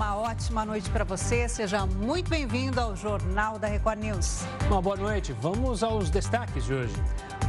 [0.00, 1.46] uma ótima noite para você.
[1.46, 4.40] Seja muito bem-vindo ao Jornal da Record News.
[4.66, 5.34] Uma boa noite.
[5.34, 6.94] Vamos aos destaques de hoje.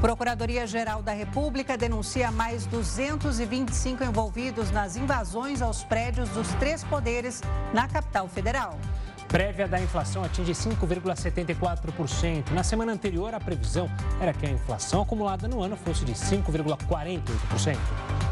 [0.01, 7.41] Procuradoria-Geral da República denuncia mais 225 envolvidos nas invasões aos prédios dos três poderes
[7.73, 8.77] na capital federal.
[9.31, 12.51] Prévia da inflação atinge 5,74%.
[12.51, 13.89] Na semana anterior, a previsão
[14.19, 17.77] era que a inflação acumulada no ano fosse de 5,48%.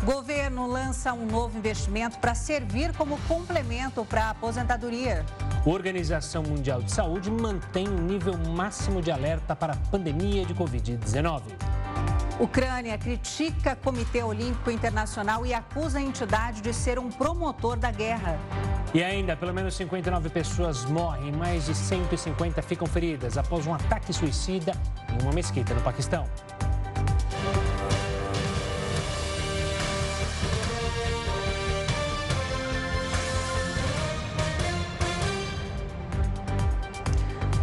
[0.04, 5.26] Governo lança um novo investimento para servir como complemento para a aposentadoria.
[5.66, 10.54] Organização Mundial de Saúde mantém o um nível máximo de alerta para a pandemia de
[10.54, 11.43] Covid-19.
[12.39, 18.39] Ucrânia critica Comitê Olímpico Internacional e acusa a entidade de ser um promotor da guerra.
[18.93, 24.13] E ainda, pelo menos 59 pessoas morrem, mais de 150 ficam feridas após um ataque
[24.13, 24.71] suicida
[25.09, 26.25] em uma mesquita no Paquistão.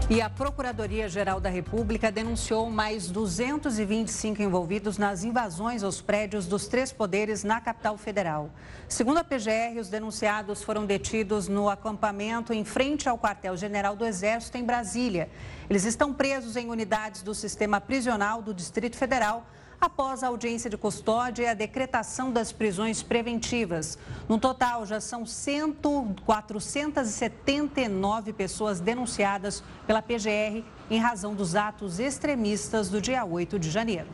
[0.09, 6.93] E a Procuradoria-Geral da República denunciou mais 225 envolvidos nas invasões aos prédios dos três
[6.93, 8.49] poderes na capital federal.
[8.89, 14.57] Segundo a PGR, os denunciados foram detidos no acampamento em frente ao quartel-general do Exército
[14.57, 15.29] em Brasília.
[15.69, 19.45] Eles estão presos em unidades do sistema prisional do Distrito Federal
[19.81, 23.99] após a audiência de custódia e a decretação das prisões preventivas.
[24.29, 25.75] No total, já são 100,
[26.25, 34.07] 479 pessoas denunciadas pela PGR em razão dos atos extremistas do dia 8 de janeiro.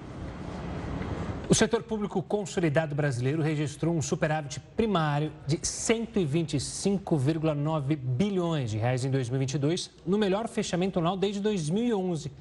[1.49, 9.11] O setor público consolidado brasileiro registrou um superávit primário de 125,9 bilhões de reais em
[9.11, 12.33] 2022, no melhor fechamento anual desde 2011.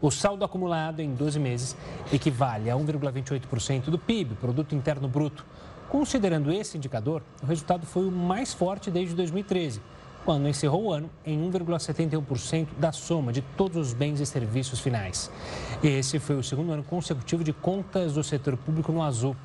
[0.00, 1.76] O saldo acumulado em 12 meses
[2.12, 5.44] equivale a 1,28% do PIB, Produto Interno Bruto.
[5.88, 9.82] Considerando esse indicador, o resultado foi o mais forte desde 2013,
[10.24, 15.30] quando encerrou o ano em 1,71% da soma de todos os bens e serviços finais.
[15.82, 19.36] Esse foi o segundo ano consecutivo de contas do setor público no azul.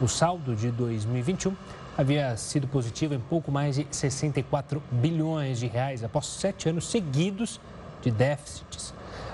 [0.00, 1.56] O saldo de 2021
[1.96, 7.58] havia sido positivo em pouco mais de 64 bilhões de reais após sete anos seguidos
[8.02, 8.92] de déficits.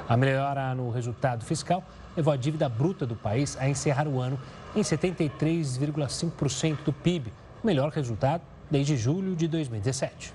[0.09, 1.85] A melhora no resultado fiscal
[2.17, 4.39] levou a dívida bruta do país a encerrar o ano
[4.75, 7.33] em 73,5% do PIB,
[7.63, 10.35] melhor resultado desde julho de 2017.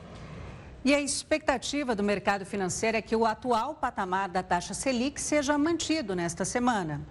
[0.85, 5.57] E a expectativa do mercado financeiro é que o atual patamar da taxa Selic seja
[5.57, 7.01] mantido nesta semana.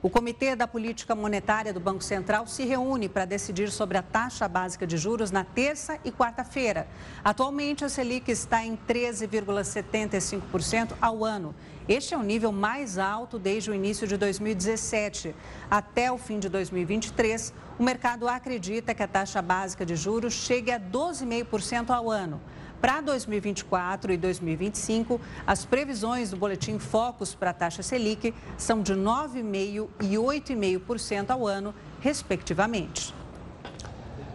[0.00, 4.48] O Comitê da Política Monetária do Banco Central se reúne para decidir sobre a taxa
[4.48, 6.86] básica de juros na terça e quarta-feira.
[7.22, 11.54] Atualmente, a Selic está em 13,75% ao ano
[11.88, 15.34] este é o nível mais alto desde o início de 2017.
[15.70, 20.72] Até o fim de 2023, o mercado acredita que a taxa básica de juros chegue
[20.72, 22.40] a 12,5% ao ano.
[22.80, 28.94] Para 2024 e 2025, as previsões do Boletim Focus para a taxa Selic são de
[28.94, 33.14] 9,5% e 8,5% ao ano, respectivamente.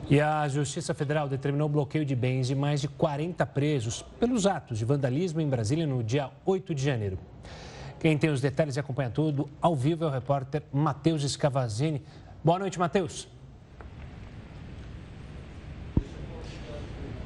[0.10, 4.48] E a Justiça Federal determinou o bloqueio de bens de mais de 40 presos pelos
[4.48, 7.20] atos de vandalismo em Brasília no dia 8 de janeiro.
[8.02, 12.02] Quem tem os detalhes e acompanha tudo ao vivo é o repórter Matheus Scavazini.
[12.44, 13.28] Boa noite, Matheus.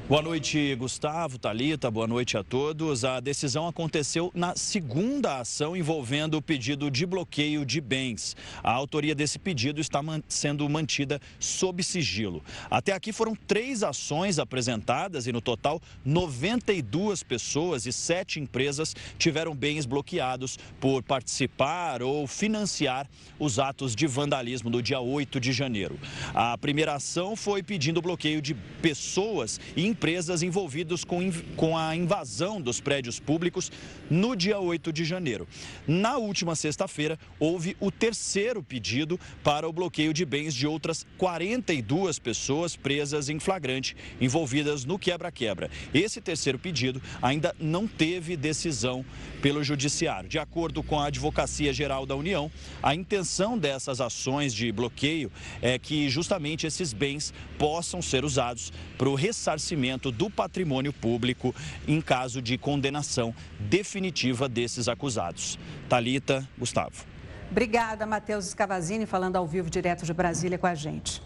[0.08, 1.90] Boa noite, Gustavo, Talita.
[1.90, 3.04] Boa noite a todos.
[3.04, 8.36] A decisão aconteceu na segunda ação envolvendo o pedido de bloqueio de bens.
[8.62, 12.40] A autoria desse pedido está sendo mantida sob sigilo.
[12.70, 19.56] Até aqui foram três ações apresentadas e, no total, 92 pessoas e sete empresas tiveram
[19.56, 23.08] bens bloqueados por participar ou financiar
[23.40, 25.98] os atos de vandalismo do dia 8 de janeiro.
[26.32, 32.60] A primeira ação foi pedindo bloqueio de pessoas e empresas envolvidas com, com a invasão
[32.60, 33.72] dos prédios públicos
[34.10, 35.48] no dia 8 de janeiro.
[35.86, 42.18] Na última sexta-feira, houve o terceiro pedido para o bloqueio de bens de outras 42
[42.18, 45.70] pessoas presas em flagrante, envolvidas no quebra-quebra.
[45.94, 49.02] Esse terceiro pedido ainda não teve decisão
[49.46, 50.28] pelo Judiciário.
[50.28, 52.50] De acordo com a Advocacia Geral da União,
[52.82, 55.30] a intenção dessas ações de bloqueio
[55.62, 61.54] é que justamente esses bens possam ser usados para o ressarcimento do patrimônio público
[61.86, 65.56] em caso de condenação definitiva desses acusados.
[65.88, 67.04] Talita, Gustavo.
[67.48, 71.22] Obrigada, Matheus Scavazini, falando ao vivo direto de Brasília com a gente.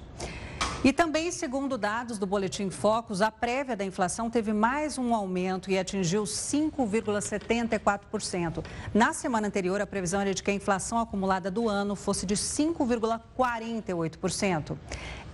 [0.83, 5.71] E também, segundo dados do Boletim Focus, a prévia da inflação teve mais um aumento
[5.71, 8.65] e atingiu 5,74%.
[8.95, 12.35] Na semana anterior, a previsão era de que a inflação acumulada do ano fosse de
[12.35, 14.75] 5,48%.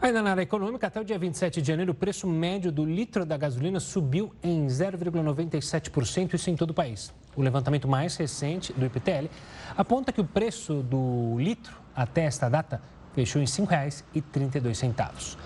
[0.00, 3.24] Ainda na área econômica, até o dia 27 de janeiro, o preço médio do litro
[3.24, 7.12] da gasolina subiu em 0,97%, isso em todo o país.
[7.34, 9.30] O levantamento mais recente do IPTL
[9.76, 12.82] aponta que o preço do litro até esta data
[13.14, 15.38] fechou em R$ 5,32.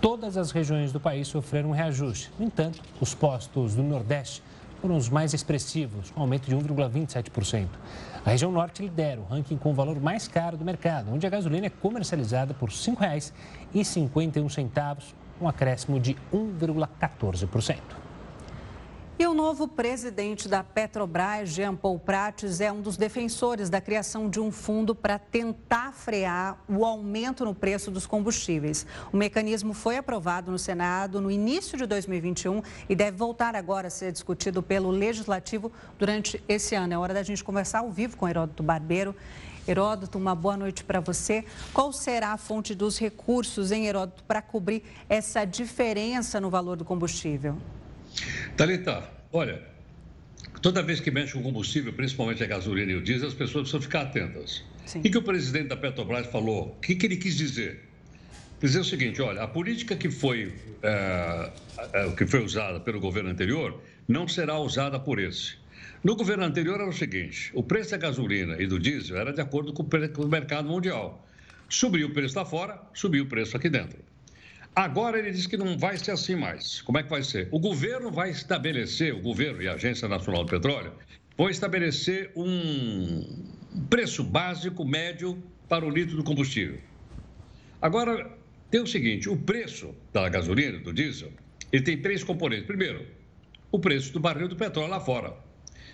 [0.00, 2.32] Todas as regiões do país sofreram um reajuste.
[2.38, 4.42] No entanto, os postos do Nordeste
[4.80, 7.68] foram os mais expressivos, com aumento de 1,27%.
[8.24, 11.30] A região norte lidera o ranking com o valor mais caro do mercado, onde a
[11.30, 17.99] gasolina é comercializada por R$ 5,51, um acréscimo de 1,14%.
[19.20, 24.30] E o novo presidente da Petrobras, Jean Paul Prates, é um dos defensores da criação
[24.30, 28.86] de um fundo para tentar frear o aumento no preço dos combustíveis.
[29.12, 33.90] O mecanismo foi aprovado no Senado no início de 2021 e deve voltar agora a
[33.90, 36.94] ser discutido pelo Legislativo durante esse ano.
[36.94, 39.14] É hora da gente conversar ao vivo com Heródoto Barbeiro.
[39.68, 41.44] Heródoto, uma boa noite para você.
[41.74, 46.86] Qual será a fonte dos recursos, em Heródoto, para cobrir essa diferença no valor do
[46.86, 47.58] combustível?
[48.56, 49.02] Talita,
[49.32, 49.62] olha,
[50.62, 53.80] toda vez que mexe com combustível, principalmente a gasolina e o diesel, as pessoas precisam
[53.80, 54.62] ficar atentas.
[54.86, 54.98] Sim.
[54.98, 56.68] O que, que o presidente da Petrobras falou?
[56.68, 57.88] O que, que ele quis dizer?
[58.60, 60.52] Dizer o seguinte, olha, a política que foi,
[60.82, 61.50] é,
[62.16, 65.54] que foi usada pelo governo anterior não será usada por esse.
[66.02, 69.40] No governo anterior era o seguinte, o preço da gasolina e do diesel era de
[69.40, 71.26] acordo com o mercado mundial.
[71.68, 73.98] Subiu o preço lá fora, subiu o preço aqui dentro.
[74.74, 76.80] Agora ele diz que não vai ser assim mais.
[76.82, 77.48] Como é que vai ser?
[77.50, 80.92] O governo vai estabelecer, o governo e a Agência Nacional do Petróleo,
[81.36, 83.46] vão estabelecer um
[83.88, 86.78] preço básico médio para o litro do combustível.
[87.82, 88.30] Agora,
[88.70, 91.32] tem o seguinte: o preço da gasolina, do diesel,
[91.72, 92.66] ele tem três componentes.
[92.66, 93.06] Primeiro,
[93.72, 95.34] o preço do barril do petróleo lá fora.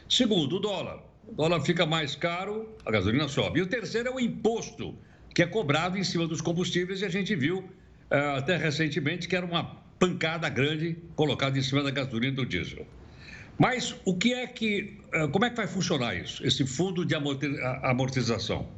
[0.08, 1.02] Segundo, o dólar.
[1.26, 3.58] O dólar fica mais caro, a gasolina sobe.
[3.58, 4.94] E o terceiro é o imposto,
[5.34, 7.68] que é cobrado em cima dos combustíveis, e a gente viu
[8.10, 9.64] até recentemente, que era uma
[9.98, 12.86] pancada grande colocada em cima da gasolina e do diesel.
[13.58, 17.14] Mas o que é que, é, como é que vai funcionar isso, esse fundo de
[17.14, 18.68] amortização?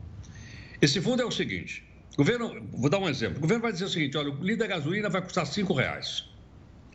[0.80, 1.82] Esse fundo é o seguinte,
[2.14, 4.60] o governo, vou dar um exemplo, o governo vai dizer o seguinte, olha, o litro
[4.60, 6.24] da gasolina vai custar cinco reais,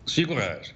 [0.07, 0.73] cinco reais.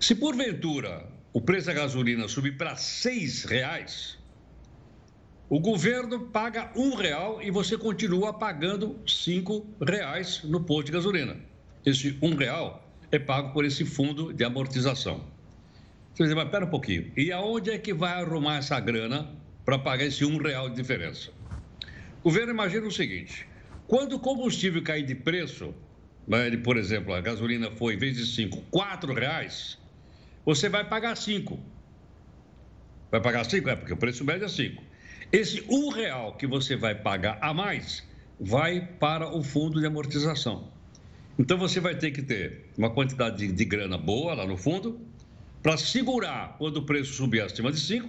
[0.00, 4.18] Se porventura o preço da gasolina subir para seis reais,
[5.48, 11.36] o governo paga um real e você continua pagando cinco reais no posto de gasolina.
[11.84, 15.24] Esse um real é pago por esse fundo de amortização.
[16.12, 17.12] Você dizer, mas pera um pouquinho.
[17.16, 19.30] E aonde é que vai arrumar essa grana
[19.64, 21.30] para pagar esse um real de diferença?
[22.20, 23.46] O governo imagina o seguinte:
[23.86, 25.72] quando o combustível cair de preço,
[26.26, 29.78] né, por exemplo, a gasolina foi, em vez de cinco, quatro reais,
[30.44, 31.60] você vai pagar cinco.
[33.12, 33.68] Vai pagar cinco?
[33.68, 34.85] É, porque o preço médio é cinco.
[35.32, 38.04] Esse um real que você vai pagar a mais
[38.38, 40.68] vai para o fundo de amortização.
[41.38, 45.00] Então você vai ter que ter uma quantidade de, de grana boa lá no fundo
[45.62, 48.08] para segurar quando o preço subir acima de 5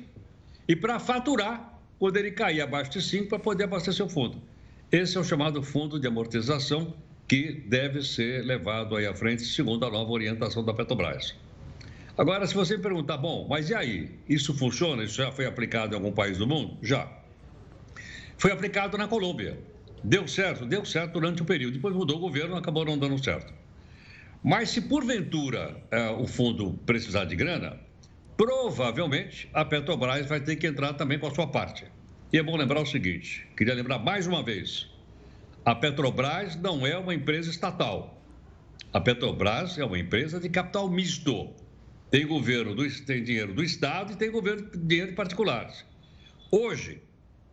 [0.68, 4.40] e para faturar quando ele cair abaixo de 5 para poder abastecer o fundo.
[4.92, 6.94] Esse é o chamado fundo de amortização
[7.28, 11.36] que deve ser levado aí à frente segundo a nova orientação da Petrobras.
[12.18, 14.20] Agora, se você perguntar, bom, mas e aí?
[14.28, 15.04] Isso funciona?
[15.04, 16.76] Isso já foi aplicado em algum país do mundo?
[16.82, 17.08] Já.
[18.38, 19.60] Foi aplicado na Colômbia.
[20.04, 20.66] Deu certo?
[20.66, 21.76] Deu certo durante o período.
[21.76, 23.54] Depois mudou o governo, acabou não dando certo.
[24.44, 27.80] Mas se porventura é, o fundo precisar de grana,
[28.36, 31.86] provavelmente a Petrobras vai ter que entrar também com a sua parte.
[32.34, 34.90] E é bom lembrar o seguinte: queria lembrar mais uma vez:
[35.64, 38.20] a Petrobras não é uma empresa estatal.
[38.92, 41.54] A Petrobras é uma empresa de capital misto.
[42.10, 45.86] Tem governo, do, tem dinheiro do Estado e tem governo dinheiro de particulares.
[46.50, 47.02] Hoje,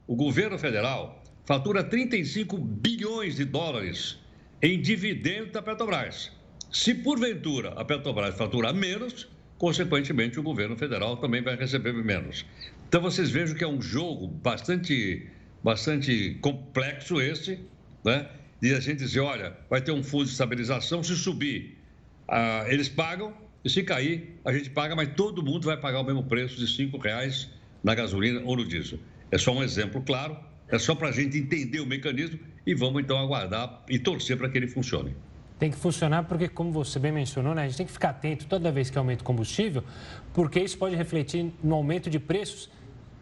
[0.06, 4.18] o governo federal fatura 35 bilhões de dólares
[4.62, 6.30] em dividendos da Petrobras.
[6.72, 12.46] Se porventura a Petrobras fatura menos, consequentemente o governo federal também vai receber menos.
[12.88, 15.28] Então vocês vejam que é um jogo bastante,
[15.62, 17.58] bastante complexo esse,
[18.04, 18.28] né?
[18.60, 21.76] de a gente dizer, olha, vai ter um fundo de estabilização, se subir,
[22.26, 23.34] ah, eles pagam,
[23.64, 26.82] e se cair, a gente paga, mas todo mundo vai pagar o mesmo preço de
[26.82, 27.48] R$ reais
[27.82, 28.98] na gasolina ou no diesel.
[29.30, 30.36] É só um exemplo claro,
[30.68, 34.48] é só para a gente entender o mecanismo e vamos então aguardar e torcer para
[34.48, 35.16] que ele funcione.
[35.58, 38.46] Tem que funcionar porque, como você bem mencionou, né, a gente tem que ficar atento
[38.46, 39.82] toda vez que aumenta o combustível,
[40.34, 42.68] porque isso pode refletir no aumento de preços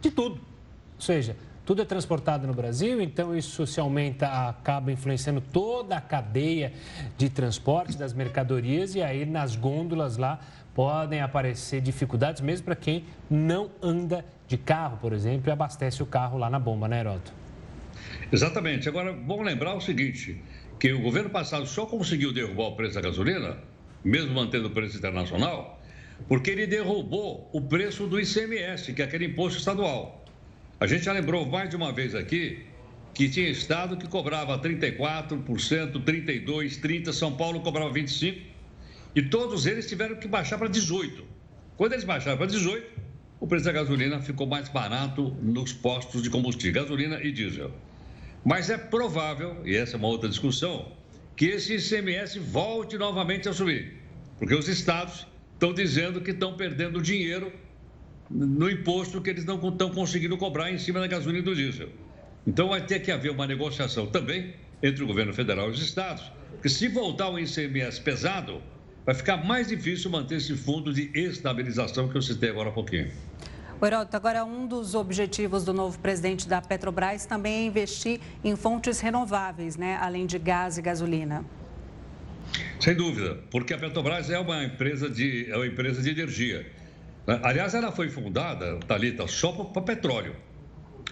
[0.01, 0.35] de tudo.
[0.95, 6.01] Ou seja, tudo é transportado no Brasil, então isso se aumenta, acaba influenciando toda a
[6.01, 6.73] cadeia
[7.17, 10.39] de transporte das mercadorias e aí nas gôndolas lá
[10.75, 16.05] podem aparecer dificuldades, mesmo para quem não anda de carro, por exemplo, e abastece o
[16.05, 17.31] carro lá na bomba, né, Heroto?
[18.31, 18.89] Exatamente.
[18.89, 20.41] Agora, bom lembrar o seguinte,
[20.79, 23.57] que o governo passado só conseguiu derrubar o preço da gasolina,
[24.03, 25.79] mesmo mantendo o preço internacional,
[26.27, 30.22] porque ele derrubou o preço do ICMS, que é aquele imposto estadual.
[30.83, 32.65] A gente já lembrou mais de uma vez aqui
[33.13, 35.47] que tinha estado que cobrava 34%,
[36.03, 38.41] 32%, 30%, São Paulo cobrava 25%,
[39.15, 41.23] e todos eles tiveram que baixar para 18%.
[41.77, 42.83] Quando eles baixaram para 18%,
[43.39, 47.71] o preço da gasolina ficou mais barato nos postos de combustível, gasolina e diesel.
[48.43, 50.91] Mas é provável, e essa é uma outra discussão,
[51.37, 54.01] que esse ICMS volte novamente a subir,
[54.37, 57.53] porque os estados estão dizendo que estão perdendo dinheiro
[58.33, 61.89] no imposto que eles não estão conseguindo cobrar em cima da gasolina e do diesel.
[62.45, 66.31] Então vai ter que haver uma negociação também entre o governo federal e os estados,
[66.51, 68.61] porque se voltar o ICMS pesado,
[69.05, 73.11] vai ficar mais difícil manter esse fundo de estabilização que eu citei agora há pouquinho.
[73.81, 79.01] Heroto, agora um dos objetivos do novo presidente da Petrobras também é investir em fontes
[79.01, 79.97] renováveis, né?
[80.01, 81.43] além de gás e gasolina.
[82.79, 86.65] Sem dúvida, porque a Petrobras é uma empresa de, é uma empresa de energia.
[87.27, 87.39] Né?
[87.43, 90.35] Aliás, ela foi fundada, Talita, só para petróleo.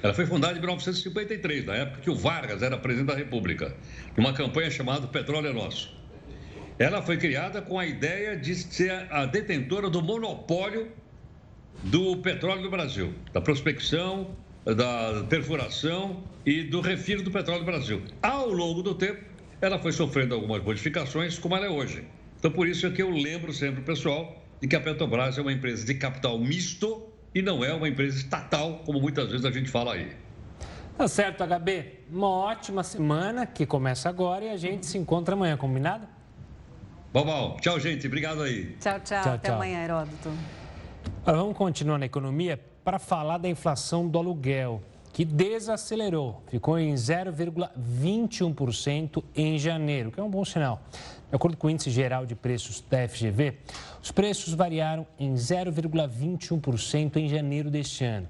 [0.04, 3.76] Ela foi fundada em 1953, na época que o Vargas era presidente da República,
[4.18, 5.96] numa campanha chamada Petróleo é Nosso.
[6.80, 10.92] Ela foi criada com a ideia de ser a detentora do monopólio
[11.84, 18.02] do petróleo do Brasil, da prospecção, da perfuração e do refino do petróleo do Brasil.
[18.22, 19.24] Ao longo do tempo,
[19.62, 22.04] ela foi sofrendo algumas modificações, como ela é hoje.
[22.40, 25.52] Então, por isso é que eu lembro sempre pessoal de que a Petrobras é uma
[25.52, 27.04] empresa de capital misto
[27.34, 30.12] e não é uma empresa estatal, como muitas vezes a gente fala aí.
[30.98, 32.02] Tá certo, HB.
[32.12, 36.08] Uma ótima semana que começa agora e a gente se encontra amanhã, combinado?
[37.12, 37.58] Bom, bom.
[37.60, 38.06] Tchau, gente.
[38.06, 38.76] Obrigado aí.
[38.80, 39.24] Tchau, tchau.
[39.24, 39.56] tchau Até tchau.
[39.56, 40.32] amanhã, Heródoto.
[41.24, 46.94] Agora vamos continuar na economia para falar da inflação do aluguel, que desacelerou, ficou em
[46.94, 50.82] 0,21% em janeiro, que é um bom sinal.
[51.30, 53.58] De acordo com o Índice Geral de Preços da FGV,
[54.02, 58.28] os preços variaram em 0,21% em janeiro deste ano.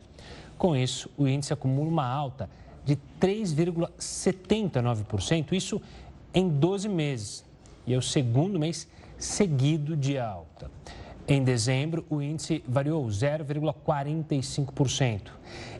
[0.57, 2.49] Com isso, o índice acumula uma alta
[2.83, 5.81] de 3,79%, isso
[6.33, 7.45] em 12 meses,
[7.85, 8.87] e é o segundo mês
[9.17, 10.69] seguido de alta.
[11.27, 15.29] Em dezembro, o índice variou 0,45%.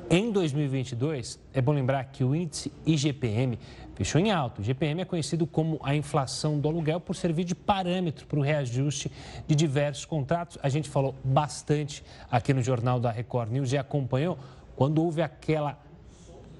[0.10, 3.60] Em 2022, é bom lembrar que o índice IGPM
[3.95, 4.62] fechou em alto.
[4.62, 8.41] O GPM é conhecido como a inflação do aluguel por servir de parâmetro para o
[8.41, 9.12] reajuste
[9.48, 10.57] de diversos contratos.
[10.62, 14.38] A gente falou bastante aqui no Jornal da Record News e acompanhou
[14.75, 15.77] quando houve aquela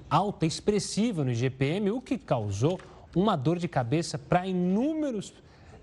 [0.08, 2.78] alta expressiva no IGPM, o que causou
[3.14, 5.32] uma dor de cabeça para inúmeras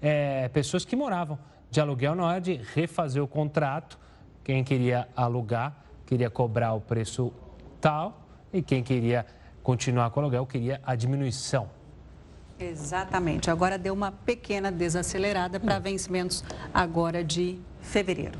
[0.01, 1.37] é, pessoas que moravam
[1.69, 3.99] de aluguel na hora de refazer o contrato.
[4.43, 7.31] Quem queria alugar queria cobrar o preço
[7.79, 9.27] tal e quem queria
[9.69, 11.69] continuar com o aluguel, queria a diminuição.
[12.59, 13.51] Exatamente.
[13.51, 18.39] Agora deu uma pequena desacelerada para vencimentos agora de fevereiro.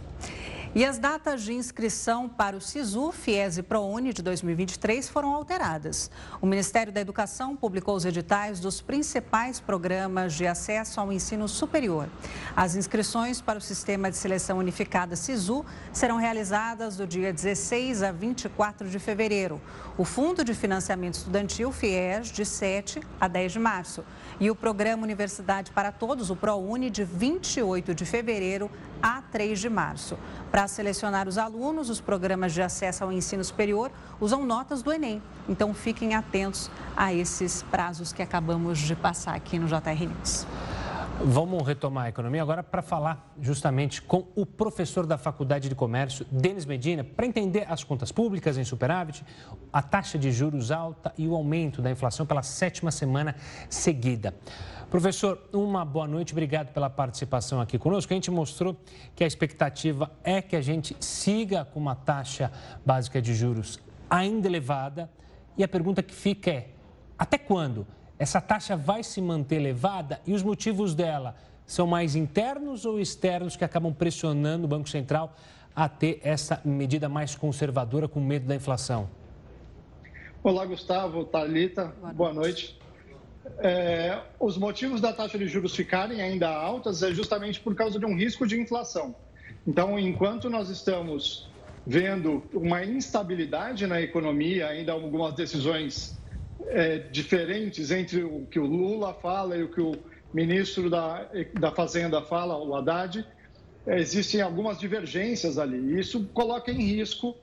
[0.75, 6.11] E as datas de inscrição para o SISU, FIES e ProUni de 2023 foram alteradas.
[6.39, 12.07] O Ministério da Educação publicou os editais dos principais programas de acesso ao ensino superior.
[12.55, 18.11] As inscrições para o Sistema de Seleção Unificada SISU serão realizadas do dia 16 a
[18.11, 19.59] 24 de fevereiro.
[19.97, 24.05] O Fundo de Financiamento Estudantil, FIES, de 7 a 10 de março.
[24.39, 28.71] E o Programa Universidade para Todos, o ProUni, de 28 de fevereiro
[29.03, 30.17] a 3 de março.
[30.49, 35.21] Para selecionar os alunos, os programas de acesso ao ensino superior usam notas do Enem.
[35.49, 40.47] Então fiquem atentos a esses prazos que acabamos de passar aqui no JR News.
[41.21, 46.25] Vamos retomar a economia agora para falar justamente com o professor da Faculdade de Comércio,
[46.31, 49.25] Denis Medina, para entender as contas públicas em superávit,
[49.71, 53.35] a taxa de juros alta e o aumento da inflação pela sétima semana
[53.69, 54.33] seguida.
[54.89, 58.13] Professor, uma boa noite, obrigado pela participação aqui conosco.
[58.13, 58.77] A gente mostrou
[59.13, 62.49] que a expectativa é que a gente siga com uma taxa
[62.85, 63.77] básica de juros
[64.09, 65.09] ainda elevada.
[65.57, 66.69] E a pergunta que fica é:
[67.17, 67.85] até quando
[68.19, 71.35] essa taxa vai se manter elevada e os motivos dela
[71.65, 75.33] são mais internos ou externos que acabam pressionando o Banco Central
[75.73, 79.09] a ter essa medida mais conservadora com medo da inflação?
[80.43, 82.77] Olá, Gustavo, Talita, boa, noite.
[83.59, 88.05] É, os motivos da taxa de juros ficarem ainda altas é justamente por causa de
[88.05, 89.15] um risco de inflação.
[89.65, 91.49] Então, enquanto nós estamos
[91.87, 96.19] vendo uma instabilidade na economia, ainda algumas decisões
[96.67, 99.95] é, diferentes entre o que o Lula fala e o que o
[100.33, 101.27] ministro da,
[101.59, 103.25] da Fazenda fala, o Haddad,
[103.87, 105.99] é, existem algumas divergências ali.
[105.99, 107.35] Isso coloca em risco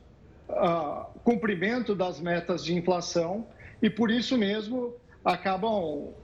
[0.49, 3.47] o uh, cumprimento das metas de inflação
[3.83, 4.95] e, por isso mesmo,
[5.25, 6.15] acabam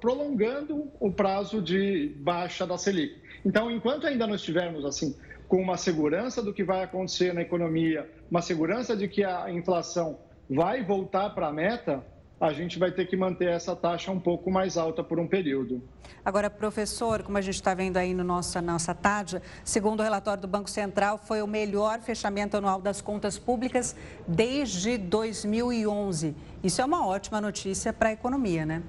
[0.00, 3.16] prolongando o prazo de baixa da Selic.
[3.44, 5.16] Então, enquanto ainda não estivermos assim
[5.48, 10.18] com uma segurança do que vai acontecer na economia, uma segurança de que a inflação
[10.48, 12.04] vai voltar para a meta,
[12.40, 15.82] a gente vai ter que manter essa taxa um pouco mais alta por um período.
[16.24, 20.40] Agora, professor, como a gente está vendo aí no nossa, nossa tarde, segundo o relatório
[20.40, 23.94] do Banco Central, foi o melhor fechamento anual das contas públicas
[24.26, 26.34] desde 2011.
[26.62, 28.82] Isso é uma ótima notícia para a economia, né?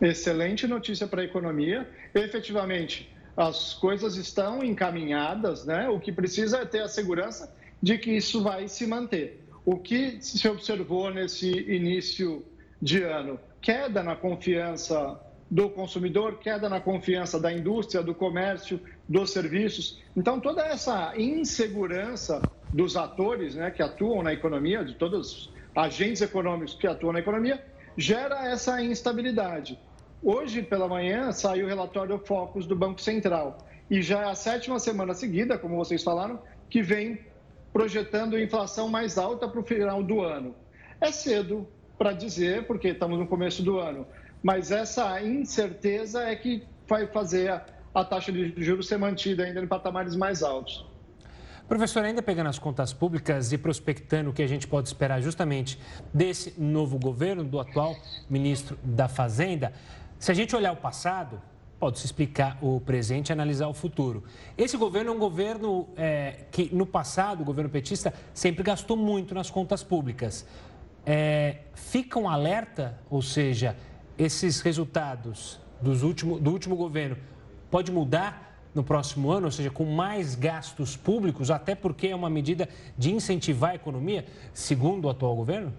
[0.00, 1.88] Excelente notícia para a economia.
[2.14, 5.88] Efetivamente, as coisas estão encaminhadas, né?
[5.88, 9.41] O que precisa é ter a segurança de que isso vai se manter.
[9.64, 12.44] O que se observou nesse início
[12.80, 13.38] de ano?
[13.60, 20.02] Queda na confiança do consumidor, queda na confiança da indústria, do comércio, dos serviços.
[20.16, 22.42] Então, toda essa insegurança
[22.72, 27.20] dos atores né, que atuam na economia, de todos os agentes econômicos que atuam na
[27.20, 27.62] economia,
[27.96, 29.78] gera essa instabilidade.
[30.22, 33.58] Hoje, pela manhã, saiu o relatório Focus do Banco Central.
[33.90, 36.40] E já é a sétima semana seguida, como vocês falaram,
[36.70, 37.20] que vem
[37.72, 40.54] projetando inflação mais alta para o final do ano.
[41.00, 41.66] É cedo
[41.98, 44.06] para dizer, porque estamos no começo do ano,
[44.42, 47.64] mas essa incerteza é que vai fazer a,
[47.94, 50.84] a taxa de juros ser mantida ainda em patamares mais altos.
[51.68, 55.78] Professor, ainda pegando as contas públicas e prospectando o que a gente pode esperar justamente
[56.12, 57.96] desse novo governo, do atual
[58.28, 59.72] ministro da Fazenda,
[60.18, 61.40] se a gente olhar o passado,
[61.82, 64.22] pode-se explicar o presente e analisar o futuro.
[64.56, 69.34] Esse governo é um governo é, que, no passado, o governo petista sempre gastou muito
[69.34, 70.46] nas contas públicas.
[71.04, 73.76] É, fica um alerta, ou seja,
[74.16, 77.16] esses resultados dos último, do último governo
[77.68, 82.30] pode mudar no próximo ano, ou seja, com mais gastos públicos, até porque é uma
[82.30, 85.74] medida de incentivar a economia, segundo o atual governo?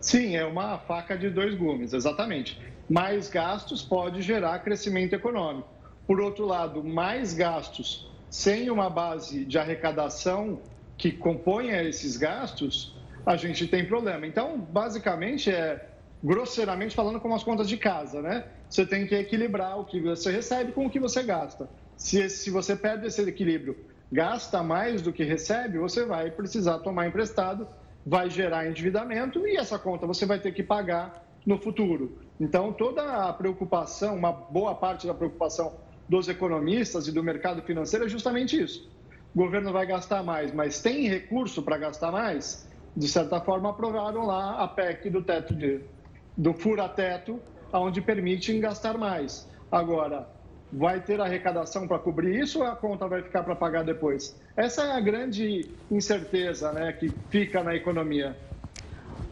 [0.00, 5.68] Sim, é uma faca de dois gumes, exatamente mais gastos pode gerar crescimento econômico.
[6.08, 10.60] Por outro lado, mais gastos sem uma base de arrecadação
[10.98, 14.26] que componha esses gastos, a gente tem problema.
[14.26, 15.88] Então, basicamente, é
[16.22, 18.44] grosseiramente falando como as contas de casa, né?
[18.68, 21.70] Você tem que equilibrar o que você recebe com o que você gasta.
[21.96, 23.78] Se, se você perde esse equilíbrio,
[24.10, 27.68] gasta mais do que recebe, você vai precisar tomar emprestado,
[28.04, 32.18] vai gerar endividamento e essa conta você vai ter que pagar no futuro.
[32.40, 38.06] Então, toda a preocupação, uma boa parte da preocupação dos economistas e do mercado financeiro
[38.06, 38.80] é justamente isso.
[39.34, 42.66] O governo vai gastar mais, mas tem recurso para gastar mais?
[42.96, 45.84] De certa forma, aprovaram lá a PEC do teto de,
[46.36, 47.40] do fura-teto,
[47.72, 49.46] onde permite gastar mais.
[49.70, 50.26] Agora,
[50.72, 54.36] vai ter arrecadação para cobrir isso ou a conta vai ficar para pagar depois?
[54.56, 58.36] Essa é a grande incerteza né, que fica na economia.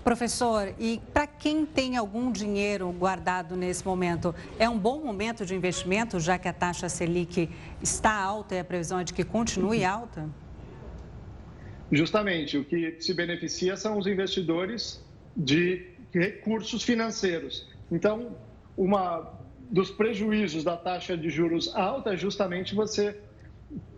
[0.09, 5.55] Professor, e para quem tem algum dinheiro guardado nesse momento, é um bom momento de
[5.55, 7.51] investimento, já que a taxa Selic
[7.83, 10.27] está alta e a previsão é de que continue alta?
[11.93, 15.05] Justamente, o que se beneficia são os investidores
[15.37, 17.69] de recursos financeiros.
[17.93, 18.35] Então,
[18.79, 19.31] uma
[19.71, 23.15] dos prejuízos da taxa de juros alta é justamente você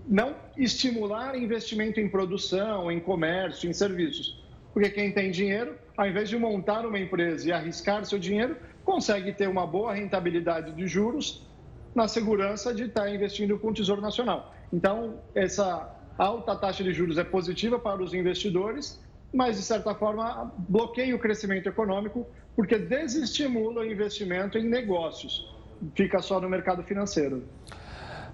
[0.09, 4.41] não estimular investimento em produção, em comércio, em serviços.
[4.73, 9.35] Porque quem tem dinheiro ao invés de montar uma empresa e arriscar seu dinheiro, consegue
[9.35, 11.47] ter uma boa rentabilidade de juros
[11.95, 14.55] na segurança de estar investindo com o Tesouro Nacional.
[14.73, 18.99] Então, essa alta taxa de juros é positiva para os investidores,
[19.31, 25.55] mas, de certa forma, bloqueia o crescimento econômico porque desestimula o investimento em negócios.
[25.95, 27.45] Fica só no mercado financeiro.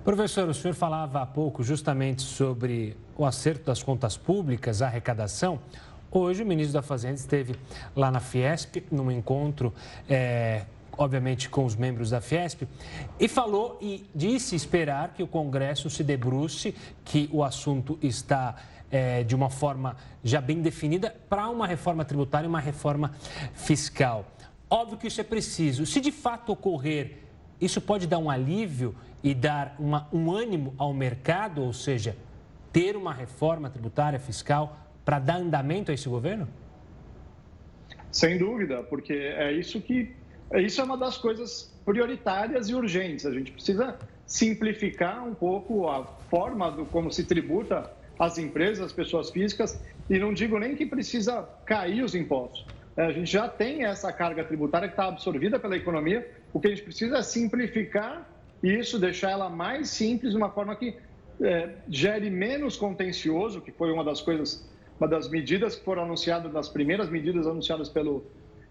[0.04, 5.58] Professor, o senhor falava há pouco justamente sobre o acerto das contas públicas, a arrecadação.
[6.18, 7.54] Hoje, o ministro da Fazenda esteve
[7.94, 9.74] lá na Fiesp, num encontro,
[10.08, 10.64] é,
[10.96, 12.62] obviamente, com os membros da Fiesp,
[13.20, 16.74] e falou e disse esperar que o Congresso se debruce,
[17.04, 18.56] que o assunto está
[18.90, 23.12] é, de uma forma já bem definida para uma reforma tributária e uma reforma
[23.52, 24.24] fiscal.
[24.70, 25.84] Óbvio que isso é preciso.
[25.84, 27.18] Se de fato ocorrer,
[27.60, 32.16] isso pode dar um alívio e dar uma, um ânimo ao mercado, ou seja,
[32.72, 36.46] ter uma reforma tributária fiscal para dar andamento a esse governo?
[38.10, 40.14] Sem dúvida, porque é isso que
[40.50, 43.24] é, isso é uma das coisas prioritárias e urgentes.
[43.24, 48.92] A gente precisa simplificar um pouco a forma do como se tributa as empresas, as
[48.92, 52.66] pessoas físicas, e não digo nem que precisa cair os impostos.
[52.96, 56.28] É, a gente já tem essa carga tributária que está absorvida pela economia.
[56.52, 58.28] O que a gente precisa é simplificar
[58.62, 60.96] isso, deixar ela mais simples, de uma forma que
[61.42, 64.66] é, gere menos contencioso, que foi uma das coisas,
[64.98, 68.24] uma das medidas que foram anunciadas, das primeiras medidas anunciadas pelo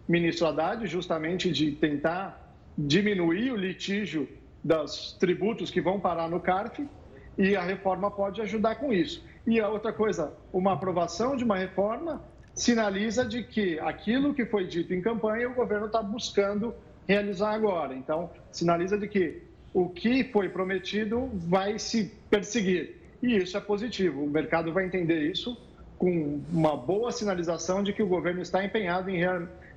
[0.08, 4.28] ministro Haddad, justamente de tentar diminuir o litígio
[4.64, 6.88] dos tributos que vão parar no CARF,
[7.38, 9.24] e a reforma pode ajudar com isso.
[9.46, 14.66] E a outra coisa, uma aprovação de uma reforma sinaliza de que aquilo que foi
[14.66, 16.74] dito em campanha o governo está buscando
[17.08, 17.94] realizar agora.
[17.94, 22.96] Então, sinaliza de que o que foi prometido vai se perseguir.
[23.22, 24.24] E isso é positivo.
[24.24, 25.58] O mercado vai entender isso
[25.98, 29.20] com uma boa sinalização de que o governo está empenhado em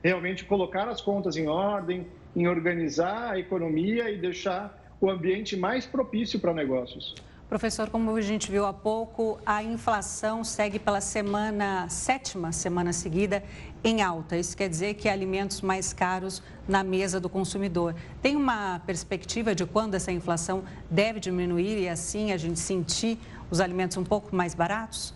[0.02, 5.86] realmente colocar as contas em ordem, em organizar a economia e deixar o ambiente mais
[5.86, 7.14] propício para negócios.
[7.48, 13.42] Professor, como a gente viu há pouco, a inflação segue pela semana, sétima semana seguida,
[13.82, 14.36] em alta.
[14.36, 17.94] Isso quer dizer que alimentos mais caros na mesa do consumidor.
[18.20, 23.18] Tem uma perspectiva de quando essa inflação deve diminuir e assim a gente sentir
[23.50, 25.14] os alimentos um pouco mais baratos?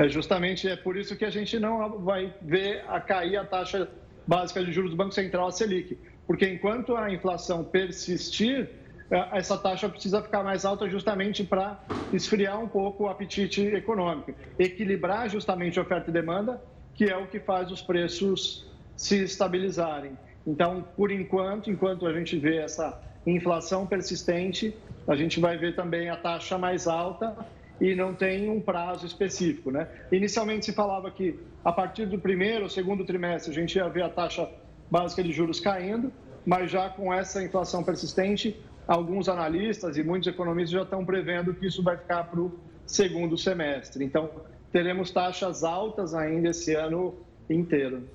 [0.00, 3.86] É justamente é por isso que a gente não vai ver a cair a taxa
[4.26, 5.98] básica de juros do Banco Central, a Selic.
[6.26, 8.70] Porque enquanto a inflação persistir,
[9.10, 11.78] é, essa taxa precisa ficar mais alta justamente para
[12.14, 16.58] esfriar um pouco o apetite econômico, equilibrar justamente oferta e demanda,
[16.94, 20.16] que é o que faz os preços se estabilizarem.
[20.46, 24.74] Então, por enquanto, enquanto a gente vê essa inflação persistente,
[25.06, 27.36] a gente vai ver também a taxa mais alta
[27.80, 29.88] e não tem um prazo específico, né?
[30.12, 34.02] Inicialmente se falava que a partir do primeiro ou segundo trimestre a gente ia ver
[34.02, 34.48] a taxa
[34.90, 36.12] básica de juros caindo,
[36.44, 41.66] mas já com essa inflação persistente, alguns analistas e muitos economistas já estão prevendo que
[41.66, 44.04] isso vai ficar para o segundo semestre.
[44.04, 44.30] Então,
[44.72, 47.14] teremos taxas altas ainda esse ano
[47.48, 48.08] inteiro.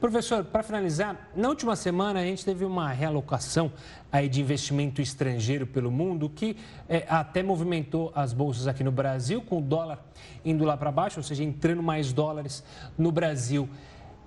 [0.00, 3.72] Professor, para finalizar, na última semana a gente teve uma realocação
[4.12, 6.56] aí de investimento estrangeiro pelo mundo que
[6.88, 9.98] é, até movimentou as bolsas aqui no Brasil, com o dólar
[10.44, 12.62] indo lá para baixo, ou seja, entrando mais dólares
[12.96, 13.68] no Brasil.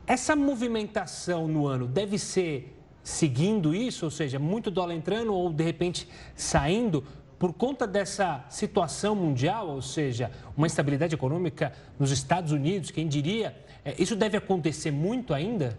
[0.05, 5.63] Essa movimentação no ano deve ser seguindo isso, ou seja, muito dólar entrando ou de
[5.63, 6.05] repente
[6.35, 7.01] saindo
[7.39, 13.55] por conta dessa situação mundial, ou seja, uma estabilidade econômica nos Estados Unidos, quem diria,
[13.97, 15.77] isso deve acontecer muito ainda?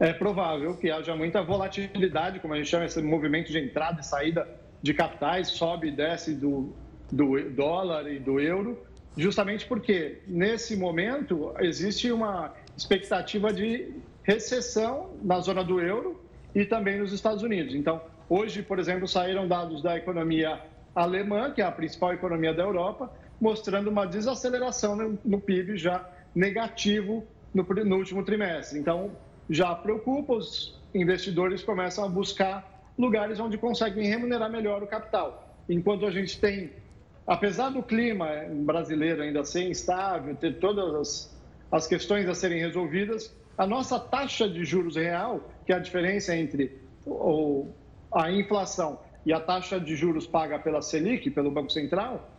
[0.00, 4.04] É provável que haja muita volatilidade, como a gente chama esse movimento de entrada e
[4.04, 4.48] saída
[4.80, 6.72] de capitais, sobe e desce do,
[7.10, 8.80] do dólar e do euro,
[9.16, 16.22] justamente porque nesse momento existe uma expectativa de recessão na zona do euro
[16.54, 17.74] e também nos Estados Unidos.
[17.74, 20.60] Então, hoje, por exemplo, saíram dados da economia
[20.94, 27.26] alemã, que é a principal economia da Europa, mostrando uma desaceleração no PIB já negativo
[27.54, 28.78] no, no último trimestre.
[28.78, 29.12] Então,
[29.48, 35.56] já preocupa, os investidores começam a buscar lugares onde conseguem remunerar melhor o capital.
[35.68, 36.72] Enquanto a gente tem,
[37.26, 38.28] apesar do clima
[38.64, 41.38] brasileiro ainda ser instável, ter todas as,
[41.70, 46.34] as questões a serem resolvidas, a nossa taxa de juros real, que é a diferença
[46.36, 47.68] entre o,
[48.12, 52.30] a inflação e a taxa de juros paga pela Selic, pelo Banco Central,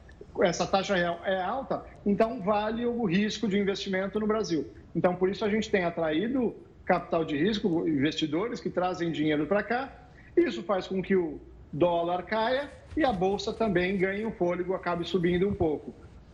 [0.42, 4.70] essa taxa real é alta, então vale o risco de investimento no Brasil.
[4.96, 9.62] Então, por isso a gente tem atraído capital de risco, investidores que trazem dinheiro para
[9.62, 9.94] cá.
[10.36, 11.40] Isso faz com que o
[11.72, 15.94] dólar caia e a bolsa também ganhe um fôlego, acabe subindo um pouco.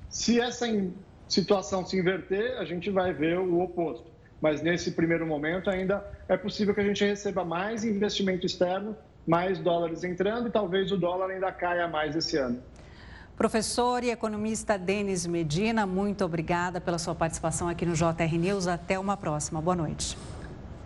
[0.09, 0.65] Se essa
[1.27, 6.37] situação se inverter, a gente vai ver o oposto mas nesse primeiro momento ainda é
[6.37, 11.31] possível que a gente receba mais investimento externo, mais dólares entrando e talvez o dólar
[11.31, 12.61] ainda caia mais esse ano.
[13.37, 18.65] Professor e economista Denis Medina, muito obrigada pela sua participação aqui no JR News.
[18.65, 19.61] Até uma próxima.
[19.61, 20.17] Boa noite.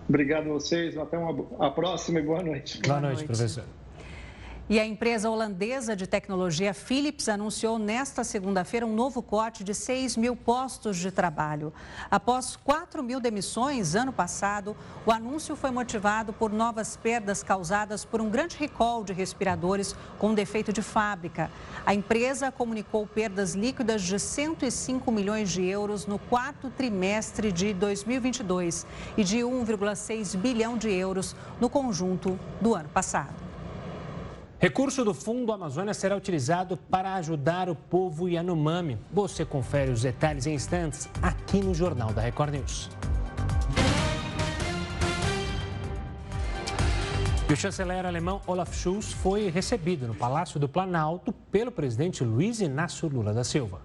[0.08, 0.98] Obrigado a vocês.
[0.98, 2.82] Até uma, a próxima e boa noite.
[2.82, 3.64] Boa, boa noite, noite, professor.
[4.72, 10.16] E a empresa holandesa de tecnologia Philips anunciou nesta segunda-feira um novo corte de 6
[10.16, 11.74] mil postos de trabalho.
[12.12, 14.78] Após 4 mil demissões ano passado,
[15.08, 20.36] o anúncio foi motivado por novas perdas causadas por um grande recall de respiradores com
[20.36, 21.50] defeito de fábrica.
[21.84, 28.86] A empresa comunicou perdas líquidas de 105 milhões de euros no quarto trimestre de 2022
[29.18, 33.49] e de 1,6 bilhão de euros no conjunto do ano passado.
[34.62, 38.98] Recurso do Fundo Amazônia será utilizado para ajudar o povo Yanomami.
[39.10, 42.90] Você confere os detalhes em instantes aqui no Jornal da Record News.
[47.50, 52.60] E o chanceler alemão Olaf Scholz foi recebido no Palácio do Planalto pelo presidente Luiz
[52.60, 53.82] Inácio Lula da Silva.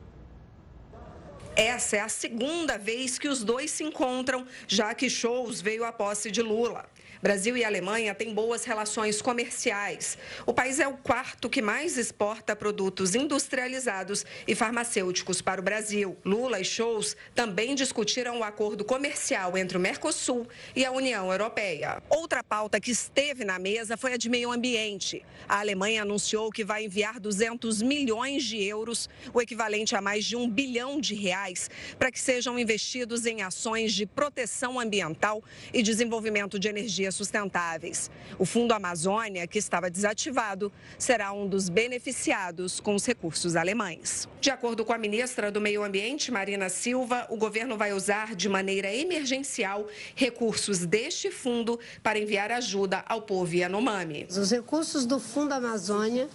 [1.54, 5.92] Essa é a segunda vez que os dois se encontram, já que Scholz veio à
[5.92, 6.84] posse de Lula.
[7.24, 10.18] Brasil e Alemanha têm boas relações comerciais.
[10.44, 16.18] O país é o quarto que mais exporta produtos industrializados e farmacêuticos para o Brasil.
[16.22, 22.02] Lula e Scholz também discutiram o acordo comercial entre o Mercosul e a União Europeia.
[22.10, 25.24] Outra pauta que esteve na mesa foi a de meio ambiente.
[25.48, 30.36] A Alemanha anunciou que vai enviar 200 milhões de euros, o equivalente a mais de
[30.36, 36.58] um bilhão de reais, para que sejam investidos em ações de proteção ambiental e desenvolvimento
[36.58, 36.68] de
[37.14, 38.10] sustentáveis.
[38.38, 44.28] O Fundo Amazônia, que estava desativado, será um dos beneficiados com os recursos alemães.
[44.40, 48.48] De acordo com a ministra do Meio Ambiente, Marina Silva, o governo vai usar de
[48.48, 54.26] maneira emergencial recursos deste fundo para enviar ajuda ao povo Yanomami.
[54.30, 56.28] Os recursos do Fundo Amazônia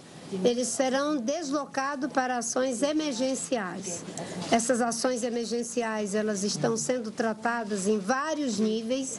[0.44, 4.04] eles serão deslocados para ações emergenciais.
[4.50, 9.18] Essas ações emergenciais, elas estão sendo tratadas em vários níveis,